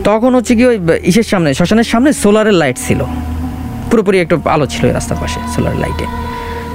তখন 0.08 0.30
হচ্ছে 0.36 0.52
কি 0.58 0.64
ওই 0.70 0.76
ইসের 1.10 1.26
সামনে, 1.32 1.50
শ্মশানের 1.58 1.88
সামনে 1.92 2.10
সোলারের 2.22 2.56
লাইট 2.62 2.76
ছিল। 2.86 3.00
পুরোপুরি 3.90 4.16
একটু 4.24 4.34
আলো 4.54 4.66
ছিল 4.72 4.82
এই 4.90 4.94
রাস্তার 4.98 5.18
পাশে 5.22 5.38
সোলার 5.54 5.76
লাইটে। 5.82 6.06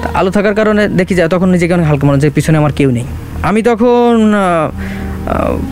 তা 0.02 0.08
আলো 0.20 0.30
থাকার 0.36 0.56
কারণে 0.60 0.84
দেখি 1.00 1.14
যায় 1.20 1.30
তখন 1.34 1.48
নিজেকে 1.56 1.74
অনেক 1.78 1.86
হালকা 1.90 2.04
মনে 2.08 2.16
হচ্ছে, 2.18 2.30
পিছনে 2.38 2.58
আমার 2.62 2.74
কেউ 2.80 2.90
নেই। 2.98 3.06
আমি 3.50 3.60
তখন 3.70 4.14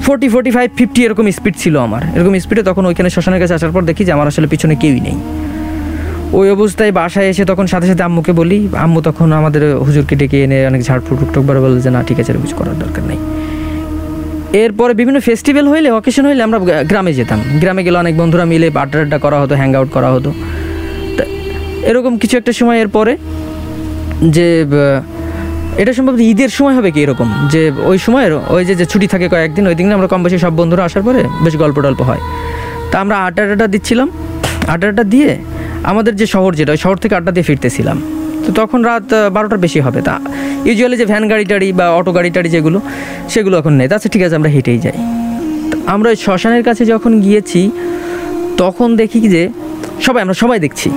ফোর্টি 0.06 0.28
ফোর্টি 0.30 0.52
ফাইভ 0.52 0.70
ফিফটি 0.78 1.00
এরকম 1.06 1.26
স্পিড 1.32 1.56
ছিল 1.64 1.76
আমার। 1.78 2.02
এরকম 2.16 2.40
স্পিডে 2.40 2.64
তখন 2.64 2.86
ওইখানে 2.86 3.10
শ্মশানের 3.10 3.40
কাছে 3.40 3.54
আসার 3.54 3.72
পর 3.72 3.82
দেখি 3.82 4.06
যে 4.06 4.12
আমার 4.12 4.28
আসলে 4.28 4.48
পিছনে 4.48 4.76
কেউই 4.76 5.00
নেই। 5.00 5.18
ওই 6.34 6.48
অবস্থায় 6.50 6.92
বাসায় 6.92 7.28
এসে 7.30 7.46
তখন 7.46 7.66
সাথে 7.68 7.88
সাথে 7.88 8.04
আম্মুকে 8.04 8.32
বলি, 8.32 8.70
আম্মু, 8.78 9.02
তখন 9.02 9.32
আমাদের 9.32 9.76
হুজুরকে 9.86 10.16
ডেকে 10.16 10.44
এনে 10.44 10.68
অনেক 10.68 10.82
ঝাড়ফুট 10.84 11.20
টুকটুক 11.20 11.48
করে 11.48 11.60
বলে 11.60 11.82
যে, 11.82 11.90
না, 11.90 12.04
ঠিক 12.04 12.20
আছে 12.20 12.32
কিছু 12.34 12.56
করার 12.56 12.80
দরকার 12.80 13.04
নেই। 13.04 13.18
এরপরে 14.54 14.94
বিভিন্ন 14.94 15.20
ফেস্টিভ্যাল 15.20 15.68
হইলে 15.68 15.90
অকেশন 15.92 16.26
হইলে 16.26 16.44
আমরা 16.44 16.60
গ্রামে 16.92 17.14
যেতাম। 17.14 17.40
গ্রামে 17.62 17.84
গেলে 17.84 17.98
অনেক 17.98 18.18
বন্ধুরা 18.18 18.46
মিলে 18.46 18.68
আড্ডা 18.76 19.00
আড্ডা 19.00 19.18
করা 19.18 19.42
হতো 19.42 19.56
হ্যাং 19.56 19.76
আউট 19.76 19.90
করা 19.92 20.12
হতো। 20.12 20.34
তা 21.18 21.24
এরকম 21.90 22.18
কিছু 22.18 22.38
একটা 22.38 22.54
সময় 22.54 22.80
এরপরে 22.80 23.18
যে 24.36 24.66
এটা 25.78 25.94
সম্ভবত 25.94 26.20
ঈদের 26.20 26.50
সময় 26.50 26.76
হবে 26.78 26.92
কি 26.92 27.00
এরকম? 27.02 27.48
যে 27.54 27.72
ওই 27.92 27.98
সময়ের 27.98 28.34
ওই 28.56 28.66
যে 28.66 28.86
ছুটি 28.86 29.08
থাকে 29.08 29.30
কয়েকদিন, 29.30 29.68
ওই 29.68 29.76
দিন 29.76 29.92
আমরা 29.92 30.08
কম 30.08 30.24
বেশি 30.24 30.38
সব 30.38 30.54
বন্ধুরা 30.56 30.84
আসার 30.86 31.04
পরে 31.04 31.24
বেশ 31.44 31.56
গল্প 31.56 31.82
টল্প 31.82 32.02
হয়। 32.02 32.22
তা 32.92 33.00
আমরা 33.00 33.16
আড্ডা 33.18 33.68
দিচ্ছিলাম। 33.68 34.08
আড্ডা 34.68 35.04
দিয়ে 35.04 35.38
আমাদের 35.84 36.16
যে 36.16 36.26
শহর 36.26 36.54
যেটা, 36.54 36.72
ওই 36.72 36.78
শহর 36.78 36.96
থেকে 36.96 37.16
আড্ডা 37.16 37.32
দিয়ে 37.32 37.44
ফিরতেছিলাম। 37.44 38.02
তো 38.46 38.54
তখন 38.54 38.84
রাত 38.84 39.14
বারোটার 39.34 39.60
বেশি 39.66 39.80
হবে 39.80 40.02
তা। 40.02 40.20
ইউজুয়ালি 40.66 40.98
যে 40.98 41.06
ভ্যান 41.06 41.28
গাড়ি 41.30 41.46
টাড়ি 41.46 41.74
বা 41.74 41.86
অটো 41.90 42.12
গাড়ি 42.12 42.30
টাড়ি 42.30 42.50
যেগুলো, 42.50 42.82
সেগুলো 43.30 43.58
এখন 43.58 43.74
নেই। 43.74 43.88
আচ্ছা 43.94 44.10
ঠিক 44.10 44.24
আছে, 44.24 44.36
আমরা 44.36 44.50
হেঁটেই 44.50 44.80
যাই। 44.80 44.98
আমরা 45.86 46.10
ওই 46.10 46.16
শ্মশানের 46.16 46.64
কাছে 46.64 46.86
যখন 46.86 47.22
গিয়েছি, 47.22 47.72
তখন 48.58 48.96
দেখি 48.96 49.20
যে, 49.36 49.50
সবাই, 50.02 50.22
আমরা 50.22 50.34
সবাই 50.34 50.60
দেখছি 50.60 50.90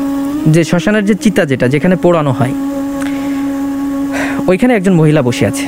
যে 0.46 0.64
শ্মশানের 0.64 1.04
যে 1.04 1.14
চিতা 1.14 1.44
যেটা, 1.44 1.68
যেখানে 1.68 1.96
পোড়ানো 1.96 2.32
হয় 2.32 2.54
ওইখানে 4.50 4.72
একজন 4.78 4.94
মহিলা 5.00 5.20
বসে 5.28 5.44
আছে। 5.50 5.66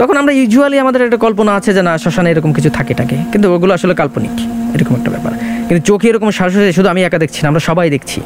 তখন 0.00 0.14
আমরা 0.22 0.32
ইউজুয়ালি 0.40 0.76
আমাদের 0.84 1.00
একটা 1.06 1.18
কল্পনা 1.24 1.50
আছে 1.58 1.70
যে 1.76 1.82
না, 1.88 1.92
শ্মশানে 2.02 2.28
এরকম 2.34 2.50
কিছু 2.56 2.70
থাকে 2.76 2.92
টাকে 3.00 3.16
কিন্তু 3.32 3.46
ওগুলো 3.54 3.72
আসলে 3.78 3.94
কাল্পনিক, 4.00 4.36
এরকম 4.76 4.92
একটা 4.98 5.10
ব্যাপার। 5.14 5.32
কিন্তু 5.66 5.82
চোখে 5.88 6.06
এরকম 6.12 6.28
সরাসরি 6.38 6.72
শুধু 6.78 6.88
আমি 6.92 7.00
একা 7.08 7.18
দেখছি 7.24 7.38
না, 7.42 7.46
আমরা 7.50 7.62
সবাই 7.68 7.86
দেখছি। 7.96 8.18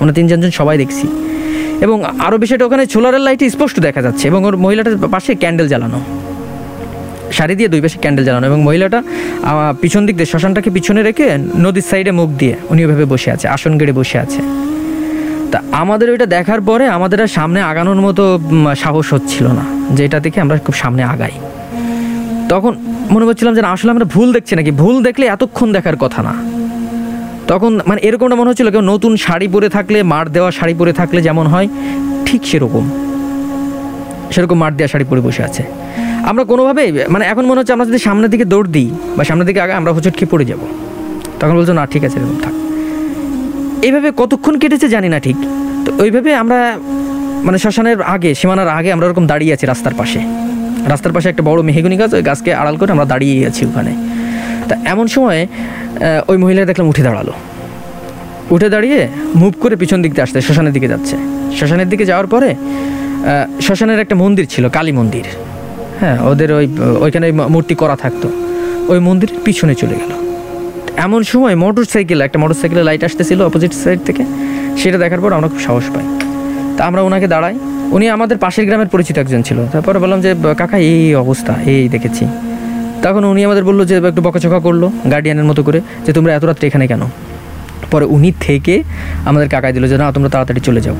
আমরা 0.00 0.12
তিন 0.16 0.24
চারজন 0.30 0.52
সবাই 0.60 0.76
দেখছি। 0.82 1.06
এবং 1.84 1.96
আরও 2.26 2.36
বিষয়টা, 2.44 2.64
ওখানে 2.68 2.82
সোলারের 2.94 3.22
লাইটে 3.26 3.44
স্পষ্ট 3.56 3.76
দেখা 3.86 4.00
যাচ্ছে 4.06 4.24
এবং 4.30 4.40
ওর 4.48 4.54
মহিলাটার 4.64 4.96
পাশে 5.14 5.30
ক্যান্ডেল 5.42 5.66
জ্বালানো। 5.72 5.98
শাড়ি 7.36 7.54
দিয়ে 7.58 7.68
দুই 7.72 7.80
পাশে 7.84 7.98
ক্যান্ডেল 8.04 8.24
জ্বালানো 8.28 8.46
এবং 8.50 8.58
মহিলাটা 8.68 9.00
পিছন 9.82 10.02
দিক 10.06 10.14
দিয়ে 10.18 10.30
শ্মশানটাকে 10.32 10.70
পিছনে 10.76 11.00
রেখে 11.08 11.26
নদীর 11.64 11.86
সাইডে 11.90 12.12
মুখ 12.18 12.28
দিয়ে 12.40 12.54
উনি 12.72 12.80
ওইভাবে 12.84 13.06
বসে 13.12 13.28
আছে, 13.34 13.46
আসন 13.54 13.72
গেড়ে 13.80 13.94
বসে 14.00 14.16
আছে। 14.24 14.40
তা 15.52 15.58
আমাদের 15.82 16.08
ওইটা 16.12 16.26
দেখার 16.36 16.60
পরে 16.68 16.84
আমাদের 16.96 17.18
আর 17.24 17.30
সামনে 17.38 17.60
আগানোর 17.70 18.00
মতো 18.06 18.24
সাহস 18.82 19.06
হচ্ছিল 19.14 19.46
না 19.58 19.64
যে 19.96 20.00
এটা 20.08 20.18
দেখে 20.24 20.38
আমরা 20.44 20.54
খুব 20.66 20.74
সামনে 20.82 21.02
আগাই। 21.12 21.34
তখন 22.52 22.72
মনে 23.14 23.24
করছিলাম 23.28 23.52
যে 23.56 23.60
আসলে 23.74 23.90
আমরা 23.94 24.06
ভুল 24.14 24.28
দেখছি 24.36 24.52
নাকি? 24.58 24.72
ভুল 24.82 24.96
দেখলে 25.06 25.24
এতক্ষণ 25.34 25.68
দেখার 25.76 25.96
কথা 26.04 26.20
না। 26.28 26.34
তখন 27.50 27.72
মানে 27.88 28.00
এরকমটা 28.08 28.36
মনে 28.40 28.48
হচ্ছিল 28.50 28.68
কেউ 28.74 28.84
নতুন 28.92 29.12
শাড়ি 29.24 29.46
পরে 29.54 29.68
থাকলে, 29.76 29.98
মার 30.12 30.26
দেওয়া 30.36 30.50
শাড়ি 30.58 30.74
পরে 30.80 30.92
থাকলে 31.00 31.20
যেমন 31.28 31.46
হয়, 31.52 31.68
ঠিক 32.26 32.40
সেরকম। 32.50 32.84
সেরকম 34.34 34.56
মার 34.62 34.72
দেওয়া 34.78 34.90
শাড়ি 34.92 35.04
পরে 35.10 35.20
বসে 35.26 35.42
আছে। 35.48 35.62
আমরা 36.30 36.42
কোনোভাবেই 36.50 36.88
মানে 37.14 37.24
এখন 37.32 37.44
মনে 37.50 37.58
হচ্ছে 37.60 37.74
আমরা 37.76 37.86
যদি 37.90 38.00
সামনের 38.06 38.30
দিকে 38.34 38.44
দৌড় 38.52 38.68
দিই 38.74 38.88
বা 39.16 39.22
সামনের 39.28 39.46
দিকে 39.50 39.60
আগে 39.64 39.74
আমরা 39.80 39.90
হোঁচট 39.96 40.14
পড়ে 40.32 40.44
যাব। 40.50 40.60
তখন 41.40 41.54
বলছো, 41.58 41.72
না, 41.78 41.82
ঠিক 41.92 42.02
আছে, 42.06 42.16
এরকম 42.20 42.38
থাক। 42.44 42.54
এইভাবে 43.86 44.08
কতক্ষণ 44.20 44.54
কেটেছে 44.62 44.86
জানি 44.94 45.08
না 45.14 45.18
ঠিক। 45.26 45.38
তো 45.84 45.90
ওইভাবে 46.02 46.30
আমরা 46.42 46.58
মানে 47.46 47.58
শ্মশানের 47.62 47.98
আগে, 48.14 48.30
সীমানার 48.40 48.68
আগে 48.78 48.90
আমরা 48.94 49.04
ওরকম 49.08 49.24
দাঁড়িয়ে 49.32 49.52
আছি 49.54 49.64
রাস্তার 49.72 49.94
পাশে। 50.00 50.20
রাস্তার 50.92 51.12
পাশে 51.16 51.28
একটা 51.32 51.42
বড় 51.48 51.60
মেহেগুনি 51.68 51.96
গাছ, 52.00 52.12
ওই 52.18 52.22
গাছকে 52.28 52.50
আড়াল 52.60 52.76
করে 52.80 52.90
আমরা 52.96 53.06
দাঁড়িয়ে 53.12 53.34
আছি 53.50 53.62
ওখানে। 53.68 53.92
তা 54.68 54.74
এমন 54.92 55.06
সময় 55.14 55.40
ওই 56.30 56.36
মহিলা 56.42 56.60
দেখলাম 56.70 56.86
উঠে 56.92 57.02
দাঁড়াল। 57.08 57.28
উঠে 58.54 58.68
দাঁড়িয়ে 58.74 59.00
মুভ 59.40 59.52
করে 59.62 59.74
পিছন 59.82 59.98
দিক 60.04 60.12
দিয়ে 60.14 60.24
আসতে 60.26 60.38
শ্মশানের 60.46 60.72
দিকে 60.76 60.88
যাচ্ছে। 60.92 61.16
শ্মশানের 61.58 61.88
দিকে 61.92 62.04
যাওয়ার 62.10 62.28
পরে 62.32 62.50
শ্মশানের 63.66 63.98
একটা 64.04 64.16
মন্দির 64.22 64.46
ছিল, 64.52 64.64
কালী 64.76 64.92
মন্দির। 64.98 65.24
হ্যাঁ 66.00 66.16
ওদের 66.30 66.50
ওই, 66.58 66.66
ওইখানে 67.04 67.26
মূর্তি 67.54 67.74
করা 67.82 67.96
থাকতো। 68.02 68.28
ওই 68.92 68.98
মন্দিরের 69.06 69.38
পিছনে 69.46 69.74
চলে 69.80 69.96
গেল। 70.00 70.12
এমন 70.98 71.22
সময় 71.22 71.54
মোটর 71.54 71.84
সাইকেল 71.84 72.20
একটা 72.20 72.38
মোটর 72.38 72.54
সাইকেলের 72.54 72.84
লাইট 72.84 73.04
আসতেছিল 73.04 73.42
অপোজিট 73.42 73.74
সাইড 73.74 74.00
থেকে। 74.04 74.24
সেটা 74.76 74.98
দেখার 74.98 75.20
পর 75.20 75.32
আমরা 75.32 75.48
খুব 75.48 75.60
সাহস 75.60 75.84
পাই। 75.94 76.04
তা 76.76 76.84
আমরা 76.84 77.02
ওনাকে 77.02 77.26
দাঁড়াই। 77.26 77.58
উনি 77.92 78.08
আমাদের 78.08 78.38
পাশের 78.38 78.66
গ্রামের 78.66 78.86
পরিচিত 78.86 79.18
একজন 79.18 79.42
ছিল। 79.42 79.66
তারপরে 79.66 79.98
বললাম 79.98 80.20
যে, 80.20 80.34
কাকা, 80.58 80.78
এই 80.78 81.14
অবস্থা, 81.14 81.54
এই 81.66 81.88
দেখেছি। 81.88 82.26
তখন 83.02 83.24
উনি 83.24 83.44
আমাদের 83.44 83.64
বলল 83.64 83.84
যে, 83.84 83.96
একটু 83.96 84.22
বকাচকা 84.22 84.58
করল 84.58 84.88
গার্ডিয়ানের 85.10 85.44
মতো 85.44 85.62
করে, 85.62 85.80
যে 86.06 86.12
তোমরা 86.12 86.34
এত 86.34 86.44
রাত্রে 86.44 86.66
এখানে 86.66 86.86
কেন? 86.86 87.00
পরে 87.90 88.04
উনি 88.04 88.32
থেকে 88.40 88.82
আমাদের 89.24 89.48
কাকাই 89.48 89.72
দিল 89.72 89.88
যে, 89.88 89.98
না, 89.98 90.12
তোমরা 90.12 90.28
তাড়াতাড়ি 90.28 90.60
চলে 90.60 90.80
যাও। 90.80 90.96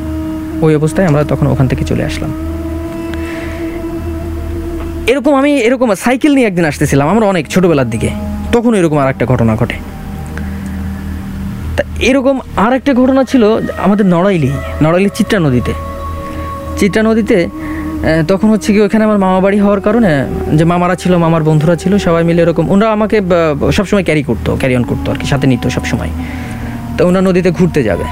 ওই 0.63 0.77
অবস্থায় 0.77 1.09
আমরা 1.09 1.25
তখন 1.25 1.47
ওখান 1.47 1.69
থেকে 1.69 1.85
চলে 1.85 2.05
আসলাম। 2.05 2.33
এরকম 5.07 5.35
আমি, 5.35 5.59
এরকম 5.59 5.95
সাইকেল 5.95 6.35
নিয়ে 6.35 6.47
একদিন 6.47 6.65
আসতেছিলাম, 6.65 7.09
আমরা 7.09 7.27
অনেক, 7.27 7.49
ছোটোবেলার 7.49 7.91
দিকে। 7.91 8.09
তখন 8.53 8.75
এরকম 8.75 8.99
আর 8.99 9.09
একটা 9.09 9.27
ঘটনা 9.27 9.57
ঘটে। 9.57 9.88
তা 11.79 11.85
এরকম 12.09 12.37
আর 12.65 12.73
একটা 12.79 12.93
ঘটনা 13.01 13.23
ছিল, 13.31 13.43
আমাদের 13.87 14.07
নড়াইলি 14.15 14.51
নড়াইলি 14.85 15.11
চিত্রা 15.19 15.39
নদীতে। 15.47 15.73
চিত্রা 16.81 17.03
নদীতে 17.09 17.39
তখন 18.31 18.49
হচ্ছে 18.53 18.69
কি 18.75 18.79
ওখানে 18.87 19.03
আমার 19.09 19.19
মামা 19.25 19.39
বাড়ি 19.45 19.59
হওয়ার 19.65 19.81
কারণে, 19.87 20.13
যে 20.59 20.65
মামারা 20.73 20.95
ছিল, 21.03 21.13
মামার 21.25 21.43
বন্ধুরা 21.49 21.75
ছিল, 21.83 21.93
সবাই 22.07 22.23
মিলে 22.29 22.41
এরকম 22.45 22.65
ওনারা 22.75 22.91
আমাকে 22.97 23.17
সবসময় 23.77 24.05
ক্যারি 24.09 24.23
করতো 24.29 24.51
ক্যারি 24.61 24.75
অন 24.79 24.85
করতো 24.91 25.07
আর 25.13 25.17
কি, 25.21 25.27
সাথে 25.33 25.47
নিত 25.53 25.65
সবসময়। 25.77 26.11
তো 26.97 27.01
ওনার 27.09 27.25
নদীতে 27.29 27.51
ঘুরতে 27.59 27.81
যাবে। 27.89 28.07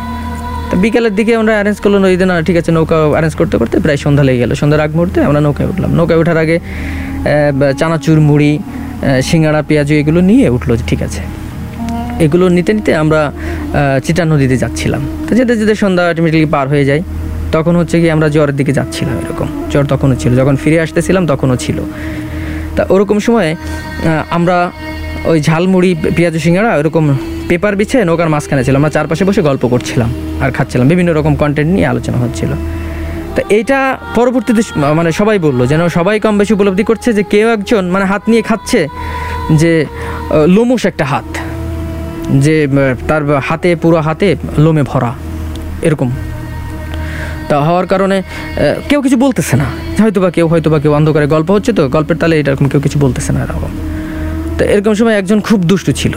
তো 0.71 0.75
বিকেলের 0.83 1.15
দিকে 1.19 1.33
আমরা 1.41 1.53
অ্যারেঞ্জ 1.57 1.79
করল 1.85 1.97
নদীতে, 2.05 2.25
না, 2.31 2.35
ঠিক 2.49 2.57
আছে, 2.61 2.71
নৌকা 2.77 2.97
অ্যারেঞ্জ 3.15 3.35
করতে 3.41 3.57
করতে 3.61 3.77
প্রায় 3.85 3.99
সন্ধ্যা 4.05 4.25
লেগে 4.29 4.41
গেলো। 4.43 4.55
সন্ধ্যার 4.61 4.81
আগ 4.85 4.91
মুহূর্তে 4.99 5.19
আমরা 5.29 5.41
নৌকায় 5.47 5.69
উঠলাম। 5.73 5.91
নৌকায় 5.99 6.19
ওঠার 6.23 6.39
আগে 6.45 6.57
চানাচুর, 7.81 8.19
মুড়ি 8.29 8.53
সিঙ্গাড়া, 9.29 9.61
পেঁয়াজু 9.69 9.93
এগুলো 10.01 10.21
নিয়ে 10.31 10.47
উঠল 10.57 10.71
ঠিক 10.91 11.01
আছে। 11.09 11.23
এগুলো 12.25 12.45
নিতে 12.57 12.73
নিতে 12.77 12.93
আমরা 13.03 13.21
চিটা 14.07 14.23
নদীতে 14.33 14.57
যাচ্ছিলাম। 14.63 15.03
তো 15.27 15.33
যেতে 15.39 15.53
যেতে 15.61 15.75
সন্ধ্যা 15.83 16.05
অটোমেটিকলি 16.13 16.49
পার 16.55 16.67
হয়ে 16.73 16.85
যায়। 16.91 17.03
তখন 17.55 17.75
হচ্ছে 17.81 17.97
কি 18.03 18.09
আমরা 18.17 18.27
জ্বরের 18.35 18.57
দিকে 18.61 18.73
যাচ্ছিলাম 18.79 19.17
এরকম। 19.23 19.49
জ্বর 19.73 19.85
তখনও 19.93 20.17
ছিল। 20.23 20.31
যখন 20.41 20.55
ফিরে 20.63 20.79
আসতেছিলাম 20.85 21.23
তখনও 21.33 21.57
ছিল। 21.65 21.79
তা 22.77 22.83
ওরকম 22.95 23.19
সময়ে 23.27 23.51
আমরা 24.37 24.57
ওই 25.31 25.39
ঝালমুড়ি, 25.49 25.91
পেঁয়াজু 26.17 26.39
সিঙ্গাড়া 26.45 26.71
ওরকম 26.81 27.05
পেপার 27.49 27.75
বিছে 27.81 27.99
নৌকার 28.09 28.29
মাঝখানে 28.35 28.63
ছিল 28.67 28.75
আমরা 28.81 28.93
চারপাশে 28.97 29.25
বসে 29.29 29.43
গল্প 29.49 29.63
করছিলাম 29.73 30.11
আর 30.43 30.51
খাচ্ছিলাম। 30.57 30.87
বিভিন্ন 30.93 31.11
রকম 31.19 31.33
কন্টেন্ট 31.43 31.71
নিয়ে 31.77 31.87
আলোচনা 31.93 32.19
হচ্ছিল। 32.25 32.51
তা 33.35 33.41
এইটা 33.57 33.79
পরবর্তীতে 34.19 34.63
মানে 34.99 35.11
সবাই 35.21 35.37
বলল 35.47 35.61
যেন 35.73 35.83
সবাই 35.97 36.17
কম 36.25 36.35
বেশি 36.41 36.53
উপলব্ধি 36.57 36.85
করছে 36.91 37.09
যে 37.19 37.23
কেউ 37.33 37.47
একজন 37.57 37.83
মানে 37.95 38.05
হাত 38.13 38.23
নিয়ে 38.31 38.43
খাচ্ছে 38.49 38.81
যে 39.61 39.73
লোমুস 40.57 40.83
একটা 40.91 41.05
হাত। 41.13 41.29
যে 42.45 42.69
তার 43.09 43.23
হাতে, 43.49 43.77
পুরো 43.77 43.97
হাতে 44.01 44.37
লোমে 44.59 44.83
ভরা, 44.83 45.13
এরকম। 45.83 46.11
তা 47.49 47.61
হওয়ার 47.61 47.87
কারণে 47.87 48.23
কেউ 48.89 49.03
কিছু 49.03 49.17
বলতেছে 49.17 49.57
না। 49.57 49.67
হয়তো 50.03 50.21
বা 50.21 50.31
কেউ 50.31 50.47
হয়তো 50.49 50.71
বা 50.71 50.79
কেউ 50.79 50.93
অন্ধকারে 50.93 51.27
গল্প 51.27 51.51
হচ্ছে 51.51 51.73
তো, 51.73 51.89
গল্পের 51.89 52.17
তালে 52.17 52.41
এরকম 52.41 52.69
কেউ 52.69 52.81
কিছু 52.81 52.99
বলতেছে 52.99 53.33
না 53.33 53.41
এরকম। 53.45 53.73
তো 54.59 54.65
এরকম 54.65 54.95
সময় 54.95 55.17
একজন 55.21 55.41
খুব 55.41 55.61
দুষ্টু 55.63 55.93
ছিল। 55.93 56.15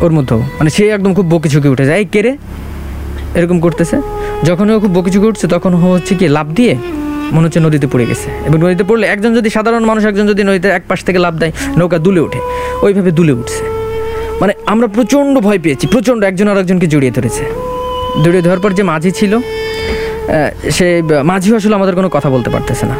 ওর 0.00 0.12
মধ্যেও 0.12 0.38
মানে 0.58 0.70
সে 0.70 0.88
একদম 0.88 1.14
খুব 1.14 1.26
বকি 1.34 1.48
ঝুঁকে 1.48 1.68
উঠে 1.68 1.84
যায়, 1.86 1.98
এই 1.98 2.04
কেড়ে 2.04 2.36
এরকম 3.34 3.60
করতেছে। 3.60 3.96
যখন 4.48 4.70
ও 4.70 4.80
খুব 4.80 4.92
বকি 4.96 5.10
ঝুঁকে 5.14 5.28
উঠছে, 5.32 5.46
তখন 5.48 5.74
হচ্ছে 5.74 6.14
কি 6.14 6.28
লাভ 6.28 6.48
দিয়ে 6.58 6.76
মনে 7.32 7.44
হচ্ছে 7.46 7.60
নদীতে 7.60 7.86
পড়ে 7.92 8.04
গেছে। 8.06 8.28
এবং 8.46 8.58
নদীতে 8.64 8.84
পড়লে 8.84 9.06
একজন 9.06 9.30
যদি 9.34 9.48
সাধারণ 9.56 9.84
মানুষ, 9.90 10.02
একজন 10.10 10.26
যদি 10.32 10.42
নদীতে 10.48 10.68
এক 10.78 10.84
পাশ 10.88 11.00
থেকে 11.04 11.18
লাভ 11.18 11.34
দেয়, 11.38 11.52
নৌকা 11.78 11.98
দুলে 11.98 12.20
ওঠে। 12.20 12.40
ওইভাবে 12.82 13.10
দুলে 13.10 13.32
উঠছে। 13.32 13.71
মানে 14.40 14.52
আমরা 14.72 14.86
প্রচণ্ড 14.96 15.34
ভয় 15.46 15.60
পেয়েছি, 15.64 15.84
প্রচণ্ড 15.94 16.20
একজন 16.30 16.46
আর 16.50 16.58
একজনকে 16.62 16.86
জড়িয়ে 16.94 17.12
ধরেছে। 17.16 17.44
জড়িয়ে 18.24 18.44
ধরার 18.46 18.60
পর 18.64 18.70
যে 18.78 18.82
মাঝি 18.92 19.10
ছিল 19.18 19.32
সে 20.76 20.86
মাঝিও 21.30 21.54
আসলে 21.58 21.74
আমাদের 21.78 21.94
কোনো 21.98 22.08
কথা 22.16 22.28
বলতে 22.34 22.50
পারতেছে 22.54 22.84
না। 22.92 22.96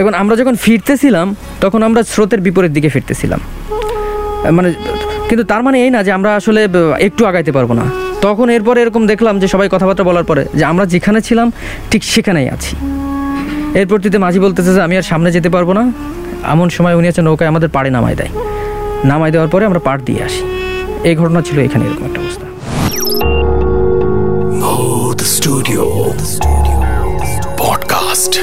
এখন 0.00 0.12
আমরা 0.22 0.34
যখন 0.40 0.54
ফিরতেছিলাম, 0.64 1.26
তখন 1.64 1.80
আমরা 1.88 2.00
স্রোতের 2.12 2.40
বিপরীত 2.46 2.72
দিকে 2.76 2.88
ফিরতেছিলাম। 2.94 3.40
মানে 4.56 4.68
কিন্তু 5.28 5.44
তার 5.50 5.62
মানে 5.66 5.76
এই 5.84 5.90
না 5.94 6.00
যে 6.06 6.10
আমরা 6.18 6.30
আসলে 6.38 6.60
একটু 7.06 7.22
আগাইতে 7.30 7.52
পারব 7.56 7.70
না। 7.80 7.84
তখন 8.26 8.46
এরপরে 8.56 8.78
এরকম 8.84 9.02
দেখলাম 9.12 9.34
যে 9.42 9.46
সবাই 9.54 9.68
কথাবার্তা 9.74 10.04
বলার 10.08 10.26
পরে 10.30 10.42
যে 10.58 10.64
আমরা 10.72 10.84
যেখানে 10.94 11.18
ছিলাম, 11.28 11.48
ঠিক 11.90 12.02
সেখানেই 12.12 12.48
আছি। 12.54 12.72
এরপর 13.80 13.98
তিতে 14.04 14.18
মাঝি 14.24 14.38
বলতেছে 14.44 14.70
যে 14.76 14.80
আমি 14.86 14.94
আর 15.00 15.06
সামনে 15.10 15.28
যেতে 15.36 15.48
পারব 15.54 15.68
না। 15.78 15.82
এমন 16.54 16.66
সময় 16.76 16.94
উনি 16.98 17.06
আছে 17.12 17.22
নৌকায় 17.26 17.48
আমাদের 17.52 17.70
পাড়ে 17.76 17.90
নামায় 17.96 18.16
দেয়। 18.20 18.32
নামায় 19.04 19.30
দেওয়ার 19.30 19.50
পরে 19.50 19.64
আমরা 19.66 19.78
পাড় 19.78 20.00
দিয়ে 20.00 20.24
আসি। 20.24 20.42
এই 21.04 21.16
ঘটনা 21.16 21.42
ছিল 21.42 21.58
এখানে 21.58 21.84
এরকম 21.84 22.04
একটা 22.04 22.20
অবস্থা। 22.20 22.46
Studio 25.24 26.12
podcast. 27.58 28.40